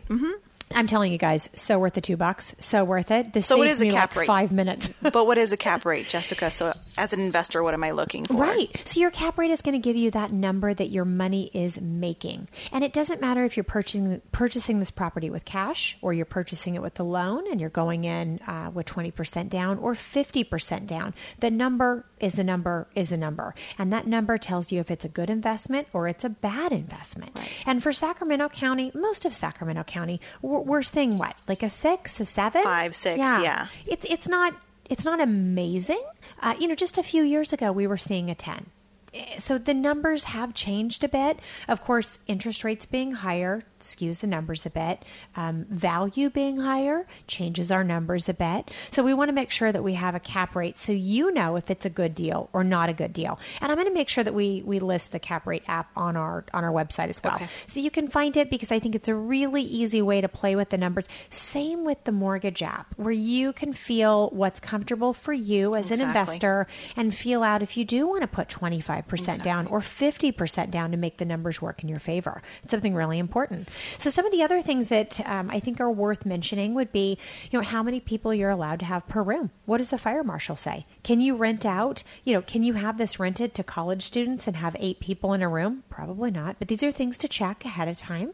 I'm 0.75 0.87
telling 0.87 1.11
you 1.11 1.17
guys, 1.17 1.49
so 1.55 1.79
worth 1.79 1.93
the 1.93 2.01
two 2.01 2.17
bucks. 2.17 2.55
So 2.59 2.83
worth 2.83 3.11
it. 3.11 3.33
This 3.33 3.47
So 3.47 3.57
what 3.57 3.67
is 3.67 3.81
a 3.81 3.89
cap 3.89 4.11
like 4.11 4.21
rate? 4.21 4.27
five 4.27 4.51
minutes. 4.51 4.87
but 5.01 5.25
what 5.25 5.37
is 5.37 5.51
a 5.51 5.57
cap 5.57 5.85
rate, 5.85 6.07
Jessica? 6.07 6.51
So 6.51 6.71
as 6.97 7.13
an 7.13 7.19
investor, 7.19 7.63
what 7.63 7.73
am 7.73 7.83
I 7.83 7.91
looking 7.91 8.25
for? 8.25 8.35
Right. 8.35 8.69
So 8.85 8.99
your 8.99 9.11
cap 9.11 9.37
rate 9.37 9.51
is 9.51 9.61
going 9.61 9.73
to 9.73 9.83
give 9.83 9.95
you 9.95 10.11
that 10.11 10.31
number 10.31 10.73
that 10.73 10.89
your 10.89 11.05
money 11.05 11.49
is 11.53 11.79
making. 11.81 12.47
And 12.71 12.83
it 12.83 12.93
doesn't 12.93 13.21
matter 13.21 13.45
if 13.45 13.57
you're 13.57 13.63
purchasing 13.63 14.21
purchasing 14.31 14.79
this 14.79 14.91
property 14.91 15.29
with 15.29 15.45
cash 15.45 15.97
or 16.01 16.13
you're 16.13 16.25
purchasing 16.25 16.75
it 16.75 16.81
with 16.81 16.99
a 16.99 17.03
loan 17.03 17.49
and 17.51 17.59
you're 17.59 17.69
going 17.69 18.03
in 18.03 18.39
uh, 18.47 18.71
with 18.73 18.85
20% 18.85 19.49
down 19.49 19.77
or 19.79 19.93
50% 19.93 20.87
down. 20.87 21.13
The 21.39 21.51
number 21.51 22.05
is 22.19 22.39
a 22.39 22.43
number 22.43 22.87
is 22.95 23.11
a 23.11 23.17
number. 23.17 23.53
And 23.77 23.91
that 23.93 24.07
number 24.07 24.37
tells 24.37 24.71
you 24.71 24.79
if 24.79 24.89
it's 24.91 25.05
a 25.05 25.09
good 25.09 25.29
investment 25.29 25.87
or 25.93 26.07
it's 26.07 26.23
a 26.23 26.29
bad 26.29 26.71
investment. 26.71 27.35
And 27.65 27.81
for 27.83 27.91
Sacramento 27.91 28.49
County, 28.49 28.91
most 28.93 29.25
of 29.25 29.33
Sacramento 29.33 29.83
County, 29.83 30.21
we're, 30.41 30.59
we're 30.65 30.83
seeing 30.83 31.17
what? 31.17 31.35
Like 31.47 31.63
a 31.63 31.69
6, 31.69 32.19
a 32.19 32.25
7? 32.25 32.63
Five, 32.63 32.95
six, 32.95 33.17
yeah. 33.19 33.67
It's 33.87 34.05
it's 34.09 34.27
not 34.27 34.53
it's 34.89 35.05
not 35.05 35.19
amazing. 35.19 36.03
Uh, 36.41 36.55
you 36.59 36.67
know, 36.67 36.75
just 36.75 36.97
a 36.97 37.03
few 37.03 37.23
years 37.23 37.53
ago 37.53 37.71
we 37.71 37.87
were 37.87 37.97
seeing 37.97 38.29
a 38.29 38.35
10. 38.35 38.67
Eh, 39.13 39.39
So 39.39 39.57
the 39.57 39.73
numbers 39.73 40.23
have 40.25 40.53
changed 40.53 41.03
a 41.03 41.07
bit. 41.09 41.39
Of 41.67 41.81
course, 41.81 42.19
interest 42.27 42.63
rates 42.63 42.85
being 42.85 43.11
higher 43.11 43.63
skews 43.79 44.21
the 44.21 44.27
numbers 44.27 44.65
a 44.65 44.69
bit. 44.69 45.03
Um, 45.35 45.65
value 45.69 46.29
being 46.29 46.57
higher 46.57 47.05
changes 47.27 47.69
our 47.69 47.83
numbers 47.83 48.29
a 48.29 48.33
bit. 48.33 48.71
So 48.91 49.03
we 49.03 49.13
want 49.13 49.27
to 49.27 49.33
make 49.33 49.51
sure 49.51 49.71
that 49.73 49.83
we 49.83 49.95
have 49.95 50.15
a 50.15 50.19
cap 50.21 50.55
rate 50.55 50.77
so 50.77 50.93
you 50.93 51.33
know 51.33 51.57
if 51.57 51.69
it's 51.69 51.85
a 51.85 51.89
good 51.89 52.15
deal 52.15 52.49
or 52.53 52.63
not 52.63 52.87
a 52.89 52.93
good 52.93 53.11
deal. 53.11 53.37
And 53.59 53.69
I'm 53.71 53.77
going 53.77 53.87
to 53.89 53.93
make 53.93 54.07
sure 54.07 54.23
that 54.23 54.33
we 54.33 54.61
we 54.65 54.79
list 54.79 55.11
the 55.11 55.19
cap 55.19 55.45
rate 55.45 55.63
app 55.67 55.89
on 55.97 56.15
our 56.15 56.45
on 56.53 56.63
our 56.63 56.71
website 56.71 57.09
as 57.09 57.21
well, 57.21 57.35
Okay. 57.35 57.47
so 57.67 57.79
you 57.81 57.91
can 57.91 58.07
find 58.07 58.37
it 58.37 58.49
because 58.49 58.71
I 58.71 58.79
think 58.79 58.95
it's 58.95 59.09
a 59.09 59.15
really 59.15 59.63
easy 59.63 60.01
way 60.01 60.21
to 60.21 60.29
play 60.29 60.55
with 60.55 60.69
the 60.69 60.77
numbers. 60.77 61.09
Same 61.29 61.83
with 61.83 62.01
the 62.05 62.11
mortgage 62.13 62.63
app, 62.63 62.87
where 62.95 63.11
you 63.11 63.51
can 63.51 63.73
feel 63.73 64.29
what's 64.29 64.61
comfortable 64.61 65.11
for 65.13 65.33
you 65.33 65.75
as 65.75 65.91
an 65.91 65.99
investor 66.01 66.67
and 66.95 67.13
feel 67.13 67.43
out 67.43 67.61
if 67.61 67.75
you 67.75 67.83
do 67.83 68.07
want 68.07 68.21
to 68.21 68.27
put 68.27 68.47
25% 68.47 69.02
down 69.43 69.67
or 69.67 69.79
50% 69.79 70.71
down 70.71 70.91
to 70.91 70.97
make 70.97 71.17
the 71.17 71.25
numbers 71.25 71.61
work 71.61 71.83
in 71.83 71.89
your 71.89 71.99
favor. 71.99 72.41
It's 72.63 72.71
something 72.71 72.93
really 72.95 73.19
important. 73.19 73.69
So, 73.97 74.09
some 74.09 74.25
of 74.25 74.31
the 74.31 74.43
other 74.43 74.61
things 74.61 74.87
that 74.89 75.19
um, 75.27 75.49
I 75.49 75.59
think 75.59 75.79
are 75.81 75.91
worth 75.91 76.25
mentioning 76.25 76.73
would 76.75 76.91
be, 76.91 77.17
you 77.51 77.59
know, 77.59 77.63
how 77.65 77.83
many 77.83 77.99
people 77.99 78.33
you're 78.33 78.49
allowed 78.49 78.79
to 78.79 78.85
have 78.85 79.07
per 79.07 79.21
room. 79.21 79.51
What 79.65 79.77
does 79.77 79.89
the 79.91 79.97
fire 79.97 80.23
marshal 80.23 80.55
say? 80.55 80.85
Can 81.03 81.21
you 81.21 81.35
rent 81.35 81.65
out, 81.65 82.03
you 82.23 82.33
know, 82.33 82.41
can 82.41 82.63
you 82.63 82.73
have 82.73 82.97
this 82.97 83.19
rented 83.19 83.53
to 83.55 83.63
college 83.63 84.01
students 84.03 84.47
and 84.47 84.55
have 84.57 84.75
eight 84.79 84.99
people 84.99 85.33
in 85.33 85.41
a 85.41 85.49
room? 85.49 85.83
Probably 85.89 86.31
not. 86.31 86.57
But 86.59 86.67
these 86.67 86.83
are 86.83 86.91
things 86.91 87.17
to 87.17 87.27
check 87.27 87.65
ahead 87.65 87.87
of 87.87 87.97
time. 87.97 88.31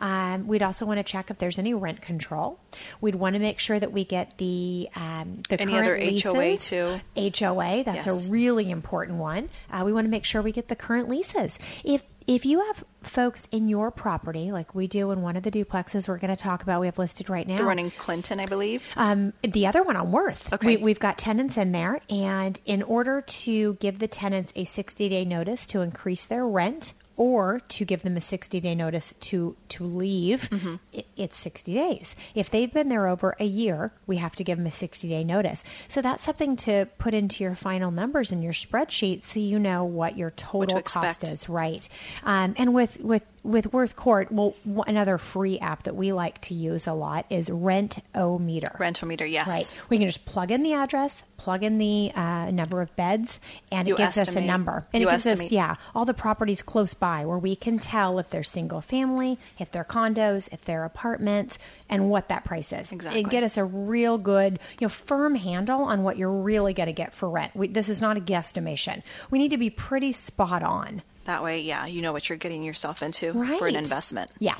Um, 0.00 0.46
we'd 0.46 0.62
also 0.62 0.86
want 0.86 0.98
to 0.98 1.04
check 1.04 1.30
if 1.30 1.38
there's 1.38 1.58
any 1.58 1.74
rent 1.74 2.00
control. 2.02 2.58
We'd 3.00 3.14
want 3.14 3.34
to 3.34 3.38
make 3.40 3.58
sure 3.58 3.78
that 3.78 3.92
we 3.92 4.04
get 4.04 4.38
the 4.38 4.88
um, 4.96 5.42
the 5.48 5.60
Any 5.60 5.72
current 5.72 5.86
other 5.86 5.96
HOA 5.96 6.38
leases. 6.38 6.68
too? 6.68 7.00
HOA, 7.16 7.84
that's 7.84 8.06
Yes. 8.06 8.28
a 8.28 8.30
really 8.30 8.70
important 8.70 9.18
one. 9.18 9.48
Uh, 9.70 9.82
we 9.84 9.92
want 9.92 10.06
to 10.06 10.10
make 10.12 10.24
sure 10.24 10.40
we 10.40 10.52
get 10.52 10.68
the 10.68 10.76
current 10.76 11.08
leases. 11.08 11.58
If 11.84 12.02
if 12.26 12.46
you 12.46 12.60
have 12.60 12.84
folks 13.02 13.48
in 13.50 13.68
your 13.68 13.90
property, 13.90 14.52
like 14.52 14.76
we 14.76 14.86
do 14.86 15.10
in 15.10 15.22
one 15.22 15.36
of 15.36 15.42
the 15.42 15.50
duplexes 15.50 16.06
we're 16.06 16.18
going 16.18 16.34
to 16.34 16.40
talk 16.40 16.62
about, 16.62 16.80
we 16.80 16.86
have 16.86 16.98
listed 16.98 17.28
right 17.28 17.48
now. 17.48 17.56
The 17.56 17.64
one 17.64 17.80
in 17.80 17.90
Clinton, 17.90 18.38
I 18.38 18.46
believe. 18.46 18.88
Um, 18.96 19.32
the 19.42 19.66
other 19.66 19.82
one 19.82 19.96
on 19.96 20.12
Worth. 20.12 20.52
Okay. 20.52 20.76
We, 20.76 20.82
we've 20.82 21.00
got 21.00 21.18
tenants 21.18 21.56
in 21.56 21.72
there, 21.72 22.00
and 22.08 22.60
in 22.64 22.82
order 22.82 23.22
to 23.22 23.74
give 23.74 23.98
the 23.98 24.06
tenants 24.06 24.52
a 24.54 24.62
60 24.64 25.08
day 25.08 25.24
notice 25.24 25.66
to 25.68 25.80
increase 25.80 26.24
their 26.24 26.46
rent 26.46 26.94
or 27.22 27.60
to 27.68 27.84
give 27.84 28.02
them 28.02 28.16
a 28.16 28.20
60 28.20 28.60
day 28.60 28.74
notice 28.74 29.14
to 29.20 29.56
to 29.68 29.84
leave, 29.84 30.50
Mm-hmm. 30.50 30.74
i 30.96 31.04
it's 31.16 31.38
60 31.38 31.74
days. 31.74 32.16
If 32.34 32.50
they've 32.50 32.72
been 32.72 32.88
there 32.88 33.06
over 33.06 33.36
a 33.38 33.44
year, 33.44 33.92
we 34.08 34.16
have 34.16 34.34
to 34.36 34.44
give 34.44 34.58
them 34.58 34.66
a 34.66 34.70
60 34.72 35.08
day 35.08 35.22
notice. 35.22 35.62
So 35.86 36.02
that's 36.02 36.24
something 36.24 36.56
to 36.66 36.88
put 36.98 37.14
into 37.14 37.44
your 37.44 37.54
final 37.54 37.90
numbers 37.92 38.32
in 38.32 38.42
your 38.42 38.52
spreadsheet 38.52 39.22
so 39.22 39.38
you 39.38 39.58
know 39.60 39.84
what 39.84 40.16
your 40.18 40.30
total 40.32 40.82
cost 40.82 41.22
is. 41.22 41.48
Right. 41.48 41.88
Um, 42.24 42.54
and 42.58 42.74
with 42.74 42.98
with 43.00 43.22
with 43.44 43.72
Worth 43.72 43.96
Court, 43.96 44.30
well, 44.30 44.54
another 44.86 45.18
free 45.18 45.58
app 45.58 45.82
that 45.84 45.96
we 45.96 46.12
like 46.12 46.40
to 46.42 46.54
use 46.54 46.86
a 46.86 46.92
lot 46.92 47.26
is 47.28 47.50
Rent 47.50 47.98
O 48.14 48.38
Meter. 48.38 48.74
Rentometer, 48.78 49.28
yes. 49.28 49.48
Right. 49.48 49.74
We 49.88 49.98
can 49.98 50.06
just 50.06 50.24
plug 50.24 50.50
in 50.50 50.62
the 50.62 50.74
address, 50.74 51.24
plug 51.38 51.64
in 51.64 51.78
the 51.78 52.12
uh, 52.14 52.50
number 52.52 52.80
of 52.80 52.94
beds, 52.94 53.40
and 53.72 53.88
You 53.88 53.94
it 53.94 53.98
gives 53.98 54.18
us 54.18 54.36
a 54.36 54.40
number. 54.40 54.86
And 54.92 55.00
You 55.00 55.08
it 55.08 55.12
gives 55.12 55.26
estimate. 55.26 55.46
us, 55.46 55.52
yeah, 55.52 55.74
all 55.94 56.04
the 56.04 56.14
properties 56.14 56.62
close 56.62 56.94
by 56.94 57.26
where 57.26 57.38
we 57.38 57.56
can 57.56 57.78
tell 57.78 58.18
if 58.18 58.30
they're 58.30 58.44
single 58.44 58.80
family, 58.80 59.38
if 59.58 59.72
they're 59.72 59.84
condos, 59.84 60.48
if 60.52 60.64
they're 60.64 60.84
apartments, 60.84 61.58
and 61.88 62.08
what 62.10 62.28
that 62.28 62.44
price 62.44 62.72
is. 62.72 62.92
Exactly. 62.92 63.22
And 63.22 63.30
get 63.30 63.42
us 63.42 63.56
a 63.56 63.64
real 63.64 64.18
good, 64.18 64.60
you 64.78 64.84
know, 64.84 64.88
firm 64.88 65.34
handle 65.34 65.82
on 65.82 66.04
what 66.04 66.16
you're 66.16 66.30
really 66.30 66.74
going 66.74 66.86
to 66.86 66.92
get 66.92 67.12
for 67.12 67.28
rent. 67.28 67.56
We, 67.56 67.68
this 67.68 67.88
is 67.88 68.00
not 68.00 68.16
a 68.16 68.20
guesstimation. 68.20 69.02
We 69.30 69.38
need 69.38 69.50
to 69.50 69.58
be 69.58 69.70
pretty 69.70 70.12
spot 70.12 70.62
on. 70.62 71.02
That 71.24 71.42
way, 71.44 71.60
yeah, 71.60 71.86
you 71.86 72.02
know 72.02 72.12
what 72.12 72.28
you're 72.28 72.38
getting 72.38 72.62
yourself 72.62 73.02
into 73.02 73.32
Right. 73.32 73.58
for 73.58 73.66
an 73.68 73.76
investment. 73.76 74.30
Yeah. 74.38 74.56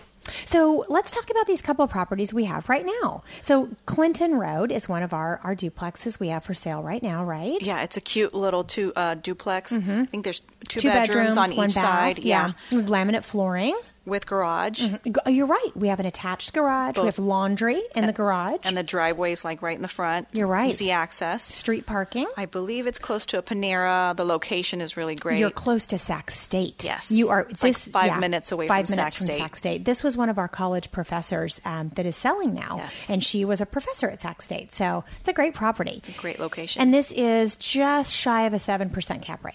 So 0.47 0.85
let's 0.89 1.11
talk 1.11 1.29
about 1.31 1.47
these 1.49 1.61
couple 1.61 1.85
of 1.85 1.91
properties 1.91 2.33
we 2.33 2.45
have 2.45 2.69
right 2.69 2.87
now. 3.03 3.25
So 3.43 3.69
Clinton 3.87 4.37
Road 4.39 4.71
is 4.71 4.89
one 4.89 5.03
of 5.03 5.13
our, 5.13 5.41
our 5.43 5.57
duplexes 5.57 6.21
we 6.21 6.29
have 6.29 6.45
for 6.45 6.55
sale 6.55 6.81
right 6.81 7.03
now, 7.03 7.25
right? 7.25 7.61
Yeah, 7.61 7.83
it's 7.83 7.97
a 7.97 8.01
cute 8.01 8.33
little 8.33 8.63
two 8.63 8.93
uh, 8.95 9.17
duplex. 9.17 9.73
I 9.73 10.05
think 10.05 10.23
there's 10.23 10.41
two, 10.41 10.79
Mm-hmm. 10.79 10.79
Two 10.79 10.89
bedrooms, 10.89 11.37
on 11.37 11.53
each 11.53 11.59
bath, 11.59 11.73
side. 11.73 12.19
Yeah. 12.21 12.53
With 12.71 12.89
laminate 12.89 13.25
flooring. 13.25 13.77
With 14.05 14.27
garage, 14.27 14.83
Go- 15.11 15.31
You're 15.31 15.47
right. 15.47 15.71
We 15.75 15.89
have 15.89 16.01
an 16.01 16.07
attached 16.07 16.53
garage. 16.53 16.99
We 16.99 17.07
have 17.07 17.19
laundry 17.19 17.83
in 17.95 18.07
the 18.07 18.13
garage. 18.13 18.61
and 18.65 18.77
the 18.77 18.83
driveway's 18.83 19.45
like 19.45 19.63
right 19.63 19.77
in 19.77 19.83
the 19.83 19.89
front. 19.89 20.29
You're 20.33 20.47
right. 20.49 20.71
Easy 20.71 20.91
access. 20.91 21.43
street 21.45 21.87
parking. 21.87 22.27
I 22.37 22.47
believe 22.47 22.87
it's 22.87 22.99
close 22.99 23.27
to 23.27 23.39
a 23.39 23.43
Panera. 23.43 24.17
The 24.17 24.25
location 24.25 24.81
is 24.81 24.97
really 24.97 25.15
great. 25.15 25.39
You're 25.39 25.51
close 25.51 25.87
to 25.87 25.99
Sac 25.99 26.31
State. 26.31 26.85
Yes. 26.85 27.11
you 27.11 27.29
are. 27.29 27.41
It's 27.49 27.63
like 27.63 27.77
five 27.77 28.19
minutes 28.21 28.51
away 28.53 28.67
five 28.69 28.87
from 28.87 28.97
minutes 28.97 29.15
Sac 29.15 29.19
from 29.21 29.27
State. 29.35 29.39
Sac 29.41 29.57
State. 29.57 29.85
This 29.85 30.03
was 30.03 30.17
one 30.17 30.29
of 30.29 30.39
our 30.39 30.49
college 30.49 30.91
professors 30.91 31.61
um, 31.65 31.91
that 31.91 32.07
is 32.07 32.17
selling 32.17 32.55
now, 32.55 32.77
Yes. 32.79 33.09
and 33.11 33.23
she 33.25 33.45
was 33.45 33.61
a 33.61 33.67
professor 33.67 34.09
at 34.11 34.21
Sac 34.21 34.43
State. 34.43 34.73
So 34.75 35.05
it's 35.21 35.29
a 35.29 35.33
great 35.33 35.55
property. 35.55 35.95
It's 36.05 36.09
a 36.09 36.21
great 36.21 36.39
location. 36.41 36.83
and 36.83 36.93
this 36.93 37.13
is 37.13 37.57
just 37.57 38.13
shy 38.13 38.43
of 38.47 38.53
a 38.55 38.59
seven 38.59 38.91
percent 38.91 39.23
cap 39.23 39.45
rate. 39.45 39.55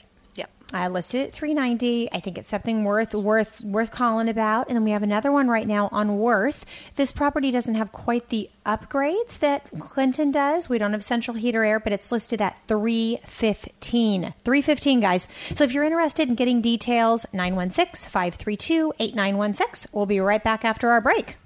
I 0.74 0.90
listed 0.90 1.22
it 1.22 1.30
at 1.30 1.34
390. 1.34 2.12
I 2.12 2.20
think 2.20 2.38
it's 2.38 2.50
something 2.50 2.84
worth 2.84 3.16
worth 3.16 3.62
worth 3.62 3.92
calling 3.92 4.28
about. 4.28 4.68
And 4.68 4.76
then 4.76 4.84
we 4.84 4.92
have 4.92 5.04
another 5.04 5.32
one 5.32 5.48
right 5.48 5.66
now 5.66 5.88
on 5.92 6.20
Worth. 6.20 6.66
This 6.96 7.14
property 7.14 7.52
doesn't 7.52 7.76
have 7.76 7.94
quite 7.94 8.28
the 8.30 8.50
upgrades 8.66 9.40
that 9.40 9.70
Clinton 9.80 10.32
does. 10.32 10.68
We 10.68 10.78
don't 10.78 10.92
have 10.92 11.04
central 11.04 11.38
heater 11.38 11.64
air, 11.64 11.80
but 11.80 11.94
it's 11.94 12.12
listed 12.12 12.42
at 12.42 12.58
315. 12.68 14.34
315 14.44 15.00
guys. 15.00 15.30
So 15.56 15.64
if 15.64 15.72
you're 15.72 15.86
interested 15.86 16.28
in 16.28 16.36
getting 16.36 16.60
details, 16.62 17.26
916-532-8916. 17.34 19.88
We'll 19.94 20.06
be 20.06 20.20
right 20.20 20.44
back 20.44 20.66
after 20.66 20.90
our 20.90 21.00
break. 21.00 21.38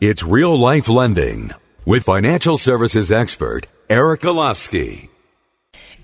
It's 0.00 0.22
real 0.22 0.56
life 0.56 0.88
lending 0.88 1.50
with 1.84 2.04
financial 2.04 2.56
services 2.56 3.10
expert 3.10 3.66
Eric 3.88 4.20
Olofsky. 4.20 5.08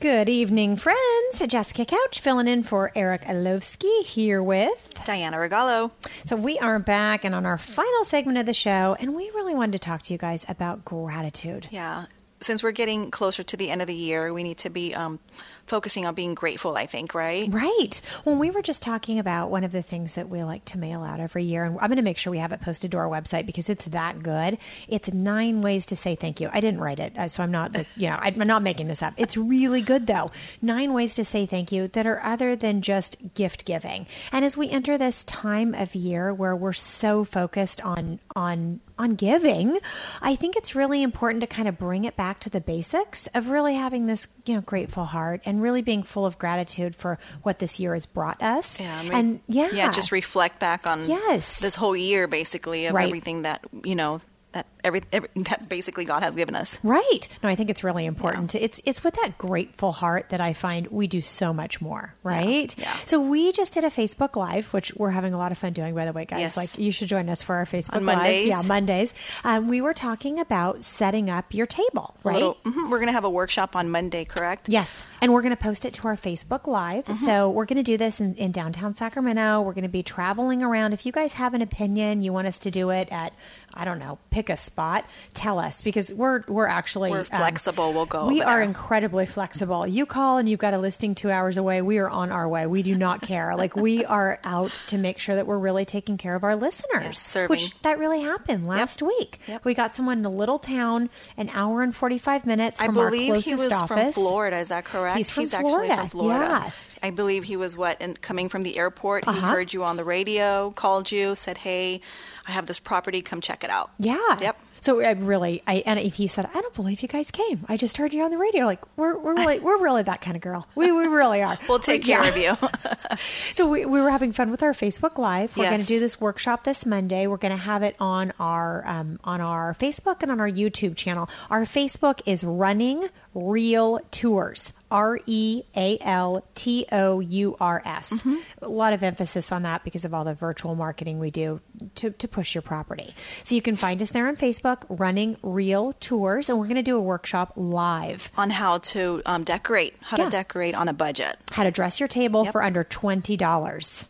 Good 0.00 0.28
evening, 0.28 0.76
friends. 0.76 1.42
Jessica 1.48 1.86
Couch 1.86 2.20
filling 2.20 2.48
in 2.48 2.62
for 2.64 2.92
Eric 2.94 3.22
Olofsky 3.22 4.02
here 4.04 4.42
with 4.42 4.92
Diana 5.06 5.38
Regalo. 5.38 5.90
So 6.26 6.36
we 6.36 6.58
are 6.58 6.78
back 6.78 7.24
and 7.24 7.34
on 7.34 7.46
our 7.46 7.56
final 7.56 8.04
segment 8.04 8.36
of 8.36 8.44
the 8.46 8.52
show, 8.54 8.96
and 9.00 9.14
we 9.14 9.30
really 9.34 9.54
wanted 9.54 9.72
to 9.72 9.78
talk 9.78 10.02
to 10.02 10.12
you 10.12 10.18
guys 10.18 10.44
about 10.48 10.84
gratitude. 10.84 11.68
Yeah. 11.70 12.06
Since 12.40 12.62
we're 12.62 12.72
getting 12.72 13.10
closer 13.10 13.42
to 13.42 13.56
the 13.56 13.70
end 13.70 13.80
of 13.80 13.88
the 13.88 13.94
year, 13.94 14.32
we 14.32 14.42
need 14.42 14.58
to 14.58 14.70
be 14.70 14.94
um, 14.94 15.18
focusing 15.66 16.06
on 16.06 16.14
being 16.14 16.34
grateful, 16.34 16.76
I 16.76 16.86
think, 16.86 17.14
right? 17.14 17.52
Right. 17.52 18.00
Well, 18.24 18.38
we 18.38 18.50
were 18.50 18.62
just 18.62 18.82
talking 18.82 19.18
about 19.18 19.50
one 19.50 19.64
of 19.64 19.72
the 19.72 19.82
things 19.82 20.14
that 20.14 20.28
we 20.28 20.42
like 20.42 20.64
to 20.66 20.78
mail 20.78 21.02
out 21.02 21.20
every 21.20 21.44
year, 21.44 21.64
and 21.64 21.78
I'm 21.80 21.88
going 21.88 21.96
to 21.96 22.02
make 22.02 22.18
sure 22.18 22.30
we 22.30 22.38
have 22.38 22.52
it 22.52 22.60
posted 22.60 22.92
to 22.92 22.98
our 22.98 23.08
website 23.08 23.46
because 23.46 23.68
it's 23.68 23.86
that 23.86 24.22
good. 24.22 24.58
It's 24.88 25.12
nine 25.12 25.60
ways 25.60 25.86
to 25.86 25.96
say 25.96 26.14
thank 26.14 26.40
you. 26.40 26.48
I 26.52 26.60
didn't 26.60 26.80
write 26.80 27.00
it, 27.00 27.16
uh, 27.16 27.28
so 27.28 27.42
I'm 27.42 27.50
not, 27.50 27.76
you 27.96 28.08
know, 28.08 28.18
I'm 28.20 28.38
not 28.38 28.62
making 28.62 28.88
this 28.88 29.02
up. 29.02 29.14
It's 29.16 29.36
really 29.36 29.82
good 29.82 30.06
though. 30.06 30.30
Nine 30.62 30.92
ways 30.92 31.14
to 31.14 31.24
say 31.24 31.46
thank 31.46 31.72
you 31.72 31.88
that 31.88 32.06
are 32.06 32.22
other 32.22 32.56
than 32.56 32.82
just 32.82 33.16
gift 33.34 33.64
giving. 33.64 34.06
And 34.32 34.44
as 34.44 34.56
we 34.56 34.70
enter 34.70 34.98
this 34.98 35.24
time 35.24 35.74
of 35.74 35.94
year 35.94 36.32
where 36.32 36.54
we're 36.54 36.72
so 36.72 37.24
focused 37.24 37.80
on 37.80 38.20
on 38.34 38.80
on 38.98 39.14
giving, 39.14 39.78
I 40.22 40.36
think 40.36 40.56
it's 40.56 40.74
really 40.74 41.02
important 41.02 41.42
to 41.42 41.46
kind 41.46 41.68
of 41.68 41.78
bring 41.78 42.04
it 42.04 42.16
back 42.16 42.25
to 42.34 42.50
the 42.50 42.60
basics 42.60 43.26
of 43.34 43.48
really 43.48 43.74
having 43.74 44.06
this, 44.06 44.28
you 44.44 44.54
know, 44.54 44.60
grateful 44.60 45.04
heart 45.04 45.40
and 45.44 45.62
really 45.62 45.82
being 45.82 46.02
full 46.02 46.26
of 46.26 46.38
gratitude 46.38 46.94
for 46.94 47.18
what 47.42 47.58
this 47.58 47.78
year 47.80 47.94
has 47.94 48.06
brought 48.06 48.42
us. 48.42 48.78
Yeah, 48.80 48.98
I 48.98 49.02
mean, 49.02 49.12
and 49.14 49.40
yeah, 49.48 49.70
yeah, 49.72 49.90
just 49.92 50.12
reflect 50.12 50.58
back 50.60 50.86
on 50.88 51.08
Yes. 51.08 51.58
this 51.60 51.74
whole 51.74 51.96
year, 51.96 52.26
basically, 52.26 52.86
of 52.86 52.94
Right. 52.94 53.06
everything 53.06 53.42
that 53.42 53.60
you 53.84 53.94
know 53.94 54.20
that 54.56 54.66
every, 54.82 55.02
every 55.12 55.28
that 55.36 55.68
basically 55.68 56.04
God 56.04 56.22
has 56.22 56.34
given 56.34 56.54
us. 56.56 56.78
Right. 56.82 57.28
No, 57.42 57.48
I 57.48 57.54
think 57.54 57.70
it's 57.70 57.84
really 57.84 58.06
important. 58.06 58.50
to 58.50 58.58
It's 58.62 58.80
it's 58.84 59.04
with 59.04 59.14
that 59.22 59.38
grateful 59.38 59.92
heart 59.92 60.30
that 60.30 60.40
I 60.40 60.52
find 60.52 60.86
we 60.88 61.06
do 61.06 61.20
so 61.20 61.52
much 61.52 61.80
more, 61.80 62.14
right? 62.22 62.74
yeah. 62.78 62.96
So 63.06 63.20
we 63.20 63.52
just 63.52 63.72
did 63.74 63.84
a 63.84 63.90
Facebook 63.90 64.36
Live, 64.36 64.72
which 64.72 64.92
we're 64.96 65.10
having 65.10 65.34
a 65.34 65.38
lot 65.38 65.52
of 65.52 65.58
fun 65.58 65.72
doing, 65.72 65.94
by 65.94 66.04
the 66.04 66.12
way, 66.12 66.24
guys. 66.24 66.40
Yes. 66.40 66.56
Like 66.56 66.78
you 66.78 66.90
should 66.90 67.08
join 67.08 67.28
us 67.28 67.42
for 67.42 67.54
our 67.56 67.64
Facebook 67.66 67.92
Lives. 67.94 68.04
Mondays. 68.06 68.46
Yeah, 68.46 68.62
Mondays. 68.66 69.14
Um, 69.44 69.68
we 69.68 69.80
were 69.80 69.94
talking 69.94 70.40
about 70.40 70.82
setting 70.84 71.30
up 71.30 71.52
your 71.54 71.66
table, 71.66 72.14
right? 72.24 72.34
little- 72.36 72.58
mhm, 72.64 72.90
We're 72.90 72.98
going 72.98 73.08
to 73.08 73.12
have 73.12 73.24
a 73.24 73.30
workshop 73.30 73.76
on 73.76 73.90
Monday, 73.90 74.24
correct? 74.24 74.68
Yes. 74.68 75.06
And 75.20 75.32
we're 75.32 75.42
going 75.42 75.56
to 75.56 75.62
post 75.62 75.84
it 75.84 75.94
to 75.94 76.08
our 76.08 76.16
Facebook 76.16 76.66
Live. 76.66 77.04
Mm-hmm. 77.04 77.24
So 77.24 77.50
we're 77.50 77.64
going 77.66 77.76
to 77.78 77.82
do 77.82 77.96
this 77.96 78.20
in, 78.20 78.34
in 78.34 78.52
downtown 78.52 78.94
Sacramento. 78.94 79.60
We're 79.62 79.72
going 79.72 79.82
to 79.82 79.88
be 79.88 80.02
traveling 80.02 80.62
around. 80.62 80.92
If 80.92 81.04
you 81.06 81.12
guys 81.12 81.34
have 81.34 81.54
an 81.54 81.62
opinion, 81.62 82.22
you 82.22 82.32
want 82.32 82.46
us 82.46 82.58
to 82.60 82.70
do 82.70 82.90
it 82.90 83.08
at, 83.10 83.32
I 83.76 83.84
don't 83.84 83.98
know, 83.98 84.18
pick 84.30 84.48
a 84.50 84.56
spot, 84.56 85.04
tell 85.34 85.58
us 85.58 85.82
because 85.82 86.12
we're, 86.12 86.42
we're 86.48 86.66
actually 86.66 87.10
We're 87.10 87.20
um, 87.20 87.24
flexible. 87.26 87.92
We'll 87.92 88.06
go 88.06 88.26
We 88.28 88.40
are 88.42 88.56
there. 88.56 88.62
incredibly 88.62 89.26
flexible. 89.26 89.86
You 89.86 90.06
call 90.06 90.38
and 90.38 90.48
you've 90.48 90.58
got 90.58 90.74
a 90.74 90.78
listing 90.78 91.14
two 91.14 91.30
hours 91.30 91.56
away. 91.56 91.82
We 91.82 91.98
are 91.98 92.08
on 92.08 92.32
our 92.32 92.48
way. 92.48 92.66
We 92.66 92.82
do 92.82 92.94
not 92.96 93.20
care. 93.22 93.54
like 93.56 93.76
we 93.76 94.04
are 94.16 94.40
out 94.44 94.72
to 94.88 94.98
make 94.98 95.18
sure 95.18 95.34
that 95.36 95.46
we're 95.46 95.58
really 95.58 95.84
taking 95.84 96.16
care 96.16 96.34
of 96.34 96.42
our 96.44 96.56
listeners. 96.56 97.04
Yes. 97.34 97.48
Which 97.48 97.78
that 97.82 97.98
really 97.98 98.22
happened 98.22 98.66
last 98.66 99.02
week. 99.02 99.38
Yep. 99.46 99.64
We 99.64 99.74
got 99.74 99.94
someone 99.94 100.18
in 100.20 100.24
a 100.24 100.30
little 100.30 100.58
town, 100.58 101.10
an 101.36 101.50
hour 101.52 101.82
and 101.82 101.94
45 101.94 102.46
minutes 102.46 102.80
I 102.80 102.86
from 102.86 102.98
our 102.98 103.10
believe 103.10 103.28
closest 103.32 103.48
he 103.48 103.54
was 103.54 103.72
office. 103.72 103.88
from 103.88 104.12
Florida. 104.12 104.56
Is 104.58 104.68
that 104.68 104.84
correct? 104.86 105.16
He's 105.18 105.30
from 105.30 105.44
actually 105.44 105.60
Florida, 105.60 105.96
from 105.96 106.08
Florida. 106.08 106.44
yeah. 106.64 106.70
I 107.02 107.10
believe 107.10 107.44
he 107.44 107.56
was 107.58 107.76
what 107.76 107.98
and 108.00 108.18
coming 108.20 108.48
from 108.48 108.62
the 108.62 108.78
airport. 108.78 109.26
He 109.26 109.30
Uh-huh. 109.30 109.48
heard 109.48 109.72
you 109.72 109.84
on 109.84 109.96
the 109.98 110.02
radio, 110.04 110.70
called 110.70 111.12
you, 111.12 111.34
said, 111.34 111.58
"Hey, 111.58 112.00
I 112.46 112.52
have 112.52 112.66
this 112.66 112.80
property. 112.80 113.22
Come 113.22 113.40
check 113.40 113.64
it 113.64 113.70
out." 113.70 113.90
Yeah. 113.98 114.18
Yep. 114.40 114.58
So 114.82 115.00
I 115.00 115.12
really, 115.12 115.62
I 115.66 115.82
and 115.84 115.98
he 115.98 116.28
said, 116.28 116.48
I 116.54 116.60
don't 116.60 116.74
believe 116.74 117.02
you 117.02 117.08
guys 117.08 117.32
came. 117.32 117.64
I 117.68 117.76
just 117.76 117.96
heard 117.96 118.12
you 118.14 118.22
on 118.22 118.30
the 118.30 118.38
radio. 118.38 118.66
Like 118.66 118.80
we're 118.96 119.18
we're 119.18 119.34
really 119.34 119.58
we're 119.66 119.78
really 119.82 120.02
that 120.04 120.20
kind 120.20 120.36
of 120.36 120.42
girl. 120.42 120.68
We 120.76 120.92
we 120.92 121.06
really 121.06 121.42
are. 121.42 121.58
We'll 121.68 121.80
take 121.80 122.06
Yeah. 122.06 122.20
care 122.22 122.30
of 122.30 122.36
you. 122.36 123.16
So 123.54 123.66
we, 123.68 123.86
we 123.86 124.00
were 124.00 124.10
having 124.10 124.32
fun 124.32 124.50
with 124.50 124.62
our 124.62 124.72
Facebook 124.74 125.16
Live. 125.18 125.56
We're 125.56 125.64
Yes. 125.64 125.72
going 125.72 125.80
to 125.80 125.86
do 125.86 125.98
this 126.00 126.20
workshop 126.20 126.64
this 126.64 126.84
Monday. 126.84 127.26
We're 127.26 127.38
going 127.38 127.56
to 127.56 127.62
have 127.62 127.82
it 127.82 127.96
on 127.98 128.32
our 128.38 128.86
um, 128.86 129.18
on 129.24 129.40
our 129.40 129.74
Facebook 129.74 130.22
and 130.22 130.30
on 130.30 130.40
our 130.40 130.48
YouTube 130.50 130.94
channel. 130.96 131.28
Our 131.50 131.62
Facebook 131.62 132.20
is 132.26 132.44
Running 132.44 133.08
Real 133.34 134.00
Tours. 134.10 134.72
R 134.90 135.18
E 135.26 135.62
A 135.76 135.98
L 136.00 136.44
T 136.54 136.86
O 136.92 137.20
U 137.20 137.56
R 137.60 137.82
S. 137.84 138.12
Mm-hmm. 138.12 138.66
Lot 138.66 138.92
of 138.92 139.02
emphasis 139.02 139.50
on 139.52 139.62
that 139.62 139.84
because 139.84 140.04
of 140.04 140.14
all 140.14 140.24
the 140.24 140.34
virtual 140.34 140.74
marketing 140.74 141.18
we 141.18 141.30
do 141.30 141.60
to, 141.96 142.10
to 142.10 142.28
push 142.28 142.54
your 142.54 142.62
property. 142.62 143.14
So 143.44 143.54
you 143.54 143.62
can 143.62 143.76
find 143.76 144.00
us 144.00 144.10
there 144.10 144.28
on 144.28 144.36
Facebook, 144.36 144.84
Running 144.88 145.36
Real 145.42 145.92
Tours, 146.00 146.48
and 146.48 146.58
we're 146.58 146.66
going 146.66 146.76
to 146.76 146.82
do 146.82 146.96
a 146.96 147.00
workshop 147.00 147.52
live. 147.56 148.30
on 148.36 148.50
how 148.50 148.78
to 148.78 149.22
um, 149.26 149.44
decorate, 149.44 149.94
how 150.02 150.16
Yeah. 150.18 150.24
to 150.24 150.30
decorate 150.30 150.74
on 150.74 150.88
a 150.88 150.92
budget. 150.92 151.36
How 151.50 151.64
to 151.64 151.70
dress 151.70 151.98
your 152.00 152.08
table 152.08 152.44
Yep. 152.44 152.52
for 152.52 152.62
under 152.62 152.84
twenty 152.84 153.36
dollars. 153.36 154.06